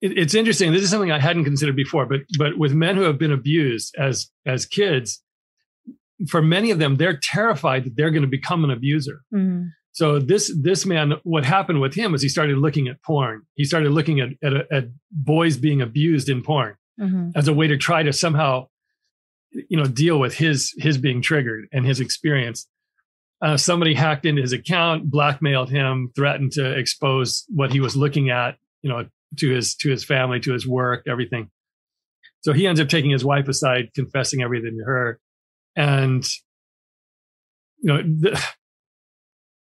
it's 0.00 0.34
interesting. 0.34 0.72
This 0.72 0.82
is 0.82 0.90
something 0.90 1.10
I 1.10 1.18
hadn't 1.18 1.44
considered 1.44 1.76
before, 1.76 2.06
but 2.06 2.20
but 2.38 2.56
with 2.56 2.72
men 2.72 2.96
who 2.96 3.02
have 3.02 3.18
been 3.18 3.32
abused 3.32 3.94
as 3.98 4.30
as 4.46 4.64
kids, 4.64 5.22
for 6.26 6.42
many 6.42 6.70
of 6.70 6.78
them, 6.78 6.96
they're 6.96 7.16
terrified 7.16 7.84
that 7.84 7.96
they're 7.96 8.10
going 8.10 8.22
to 8.22 8.28
become 8.28 8.64
an 8.64 8.70
abuser. 8.70 9.20
Mm-hmm. 9.32 9.66
So 9.92 10.18
this 10.18 10.54
this 10.60 10.86
man, 10.86 11.14
what 11.24 11.44
happened 11.44 11.80
with 11.80 11.94
him 11.94 12.14
is 12.14 12.22
he 12.22 12.28
started 12.28 12.58
looking 12.58 12.88
at 12.88 13.02
porn. 13.02 13.42
He 13.54 13.64
started 13.64 13.90
looking 13.90 14.20
at 14.20 14.30
at, 14.42 14.72
at 14.72 14.84
boys 15.10 15.56
being 15.56 15.80
abused 15.82 16.28
in 16.28 16.42
porn 16.42 16.76
mm-hmm. 17.00 17.30
as 17.34 17.48
a 17.48 17.52
way 17.52 17.66
to 17.66 17.76
try 17.76 18.02
to 18.02 18.12
somehow, 18.12 18.68
you 19.50 19.76
know, 19.76 19.86
deal 19.86 20.18
with 20.18 20.36
his 20.36 20.72
his 20.78 20.98
being 20.98 21.22
triggered 21.22 21.66
and 21.72 21.84
his 21.84 22.00
experience. 22.00 22.68
Uh, 23.40 23.56
somebody 23.56 23.94
hacked 23.94 24.26
into 24.26 24.42
his 24.42 24.52
account, 24.52 25.10
blackmailed 25.10 25.70
him, 25.70 26.10
threatened 26.14 26.52
to 26.52 26.76
expose 26.76 27.44
what 27.48 27.72
he 27.72 27.78
was 27.78 27.96
looking 27.96 28.30
at, 28.30 28.56
you 28.82 28.90
know, 28.90 29.06
to 29.38 29.50
his 29.50 29.74
to 29.76 29.90
his 29.90 30.04
family, 30.04 30.40
to 30.40 30.52
his 30.52 30.66
work, 30.66 31.04
everything. 31.08 31.50
So 32.40 32.52
he 32.52 32.66
ends 32.66 32.80
up 32.80 32.88
taking 32.88 33.10
his 33.10 33.24
wife 33.24 33.48
aside, 33.48 33.90
confessing 33.94 34.42
everything 34.42 34.76
to 34.78 34.84
her 34.84 35.18
and 35.76 36.24
you 37.80 37.92
know 37.92 38.02
the, 38.02 38.40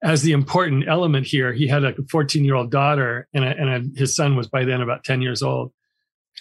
as 0.03 0.21
the 0.21 0.33
important 0.33 0.85
element 0.87 1.25
here 1.25 1.53
he 1.53 1.67
had 1.67 1.83
a 1.83 1.95
14 2.11 2.43
year 2.43 2.55
old 2.55 2.69
daughter 2.69 3.27
and, 3.33 3.43
a, 3.43 3.47
and 3.47 3.69
a, 3.69 3.99
his 3.99 4.15
son 4.15 4.35
was 4.35 4.47
by 4.47 4.65
then 4.65 4.81
about 4.81 5.03
10 5.03 5.21
years 5.21 5.41
old. 5.41 5.71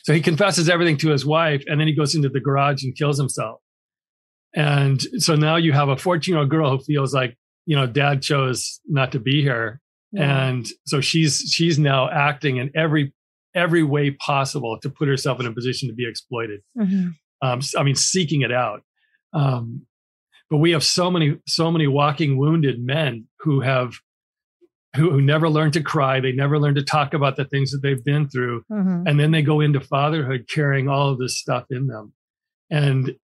So 0.04 0.12
he 0.12 0.20
confesses 0.20 0.68
everything 0.68 0.96
to 0.98 1.10
his 1.10 1.24
wife 1.24 1.62
and 1.66 1.80
then 1.80 1.86
he 1.86 1.94
goes 1.94 2.14
into 2.14 2.28
the 2.28 2.40
garage 2.40 2.82
and 2.82 2.96
kills 2.96 3.18
himself. 3.18 3.60
And 4.54 5.00
so 5.18 5.36
now 5.36 5.56
you 5.56 5.72
have 5.72 5.88
a 5.88 5.96
14 5.96 6.32
year 6.32 6.40
old 6.40 6.50
girl 6.50 6.70
who 6.70 6.82
feels 6.82 7.14
like 7.14 7.36
you 7.64 7.76
know 7.76 7.86
dad 7.86 8.22
chose 8.22 8.80
not 8.86 9.12
to 9.12 9.20
be 9.20 9.42
here. 9.42 9.80
Yeah. 10.14 10.48
and 10.48 10.66
so 10.84 11.00
she's 11.00 11.38
she's 11.38 11.78
now 11.78 12.10
acting 12.10 12.58
in 12.58 12.70
every 12.74 13.14
every 13.54 13.82
way 13.82 14.10
possible 14.10 14.78
to 14.80 14.90
put 14.90 15.08
herself 15.08 15.40
in 15.40 15.46
a 15.46 15.52
position 15.52 15.88
to 15.88 15.94
be 15.94 16.06
exploited. 16.06 16.60
Mm-hmm. 16.78 17.10
um, 17.40 17.60
i 17.78 17.82
mean 17.82 17.94
seeking 17.94 18.42
it 18.42 18.52
out 18.52 18.82
um, 19.32 19.86
but 20.50 20.58
we 20.58 20.72
have 20.72 20.84
so 20.84 21.10
many, 21.10 21.38
so 21.46 21.70
many 21.70 21.86
walking 21.86 22.36
wounded 22.36 22.82
men 22.84 23.26
who 23.40 23.60
have 23.60 23.94
who, 24.94 25.10
who 25.10 25.22
never 25.22 25.48
learn 25.48 25.70
to 25.72 25.80
cry. 25.82 26.20
They 26.20 26.32
never 26.32 26.58
learn 26.58 26.74
to 26.74 26.82
talk 26.84 27.14
about 27.14 27.36
the 27.36 27.46
things 27.46 27.70
that 27.70 27.80
they've 27.82 28.04
been 28.04 28.28
through. 28.28 28.62
Mhm. 28.70 29.04
And 29.08 29.18
then 29.18 29.30
they 29.30 29.40
go 29.40 29.60
into 29.62 29.80
fatherhood 29.80 30.46
carrying 30.50 30.86
all 30.88 31.08
of 31.08 31.18
this 31.18 31.38
stuff 31.38 31.64
in 31.70 31.86
them. 31.86 32.12
And 32.70 33.16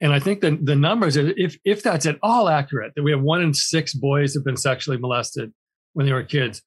and 0.00 0.12
I 0.12 0.18
think 0.18 0.40
that 0.40 0.66
the 0.66 0.74
numbers, 0.74 1.16
if 1.16 1.56
if 1.64 1.80
that's 1.84 2.06
at 2.06 2.18
all 2.24 2.48
accurate, 2.48 2.94
that 2.96 3.04
we 3.04 3.12
have 3.12 3.22
one 3.22 3.40
in 3.40 3.54
six 3.54 3.94
boys 3.94 4.34
have 4.34 4.44
been 4.44 4.56
sexually 4.56 4.98
molested 4.98 5.52
when 5.92 6.06
they 6.06 6.12
were 6.12 6.24
kids, 6.24 6.60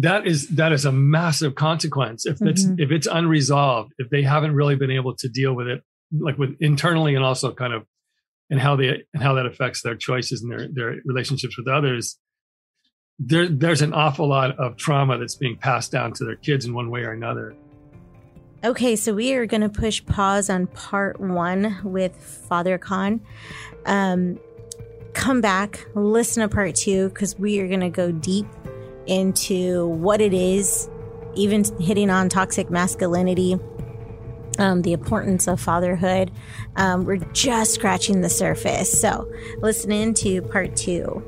that 0.00 0.26
is 0.26 0.48
that 0.48 0.72
is 0.72 0.84
a 0.84 0.92
massive 0.92 1.54
consequence. 1.54 2.26
If 2.26 2.42
it's 2.42 2.66
Mhm. 2.66 2.78
if 2.78 2.90
it's 2.90 3.06
unresolved, 3.06 3.94
if 3.96 4.10
they 4.10 4.20
haven't 4.20 4.54
really 4.54 4.76
been 4.76 4.90
able 4.90 5.16
to 5.16 5.28
deal 5.30 5.54
with 5.54 5.66
it, 5.66 5.82
like 6.12 6.38
with 6.38 6.56
internally 6.60 7.14
and 7.14 7.24
also 7.24 7.52
kind 7.52 7.72
of 7.72 7.84
and 8.50 8.60
how 8.60 8.76
they 8.76 9.04
and 9.12 9.22
how 9.22 9.34
that 9.34 9.46
affects 9.46 9.82
their 9.82 9.96
choices 9.96 10.42
and 10.42 10.50
their 10.50 10.68
their 10.72 10.96
relationships 11.04 11.56
with 11.58 11.68
others, 11.68 12.18
there 13.18 13.48
there's 13.48 13.82
an 13.82 13.92
awful 13.92 14.28
lot 14.28 14.58
of 14.58 14.76
trauma 14.76 15.18
that's 15.18 15.34
being 15.36 15.56
passed 15.56 15.90
down 15.90 16.12
to 16.14 16.24
their 16.24 16.36
kids 16.36 16.64
in 16.64 16.74
one 16.74 16.90
way 16.90 17.02
or 17.02 17.12
another. 17.12 17.54
Okay, 18.64 18.96
so 18.96 19.14
we 19.14 19.34
are 19.34 19.46
going 19.46 19.60
to 19.60 19.68
push 19.68 20.04
pause 20.06 20.48
on 20.48 20.66
part 20.66 21.20
one 21.20 21.78
with 21.84 22.16
Father 22.16 22.78
Con. 22.78 23.20
Um, 23.84 24.40
come 25.12 25.40
back, 25.40 25.86
listen 25.94 26.42
to 26.42 26.52
part 26.52 26.74
two, 26.74 27.10
because 27.10 27.38
we 27.38 27.60
are 27.60 27.68
going 27.68 27.80
to 27.80 27.90
go 27.90 28.10
deep 28.10 28.46
into 29.06 29.86
what 29.86 30.20
it 30.20 30.32
is, 30.32 30.88
even 31.34 31.64
hitting 31.78 32.10
on 32.10 32.28
toxic 32.28 32.70
masculinity, 32.70 33.58
um, 34.58 34.82
the 34.82 34.92
importance 34.92 35.46
of 35.46 35.60
fatherhood. 35.60 36.30
Um, 36.76 37.04
we're 37.04 37.16
just 37.32 37.74
scratching 37.74 38.20
the 38.20 38.28
surface. 38.28 39.00
So 39.00 39.30
listen 39.58 39.92
in 39.92 40.14
to 40.14 40.42
part 40.42 40.76
two. 40.76 41.22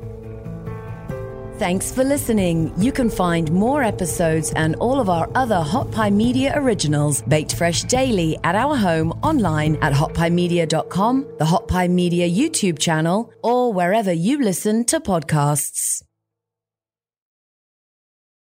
Thanks 1.59 1.91
for 1.91 2.05
listening. 2.05 2.71
You 2.77 2.93
can 2.93 3.09
find 3.09 3.51
more 3.51 3.83
episodes 3.83 4.53
and 4.53 4.77
all 4.77 5.01
of 5.01 5.09
our 5.09 5.29
other 5.35 5.59
Hot 5.61 5.91
Pie 5.91 6.09
Media 6.09 6.53
originals 6.55 7.21
baked 7.23 7.53
fresh 7.53 7.83
daily 7.83 8.37
at 8.45 8.55
our 8.55 8.77
home 8.77 9.11
online 9.23 9.75
at 9.81 9.91
hotpiemedia.com, 9.91 11.27
the 11.37 11.43
Hot 11.43 11.67
Pie 11.67 11.89
Media 11.89 12.29
YouTube 12.29 12.79
channel, 12.79 13.33
or 13.43 13.73
wherever 13.73 14.13
you 14.13 14.41
listen 14.41 14.85
to 14.85 15.01
podcasts. 15.01 16.01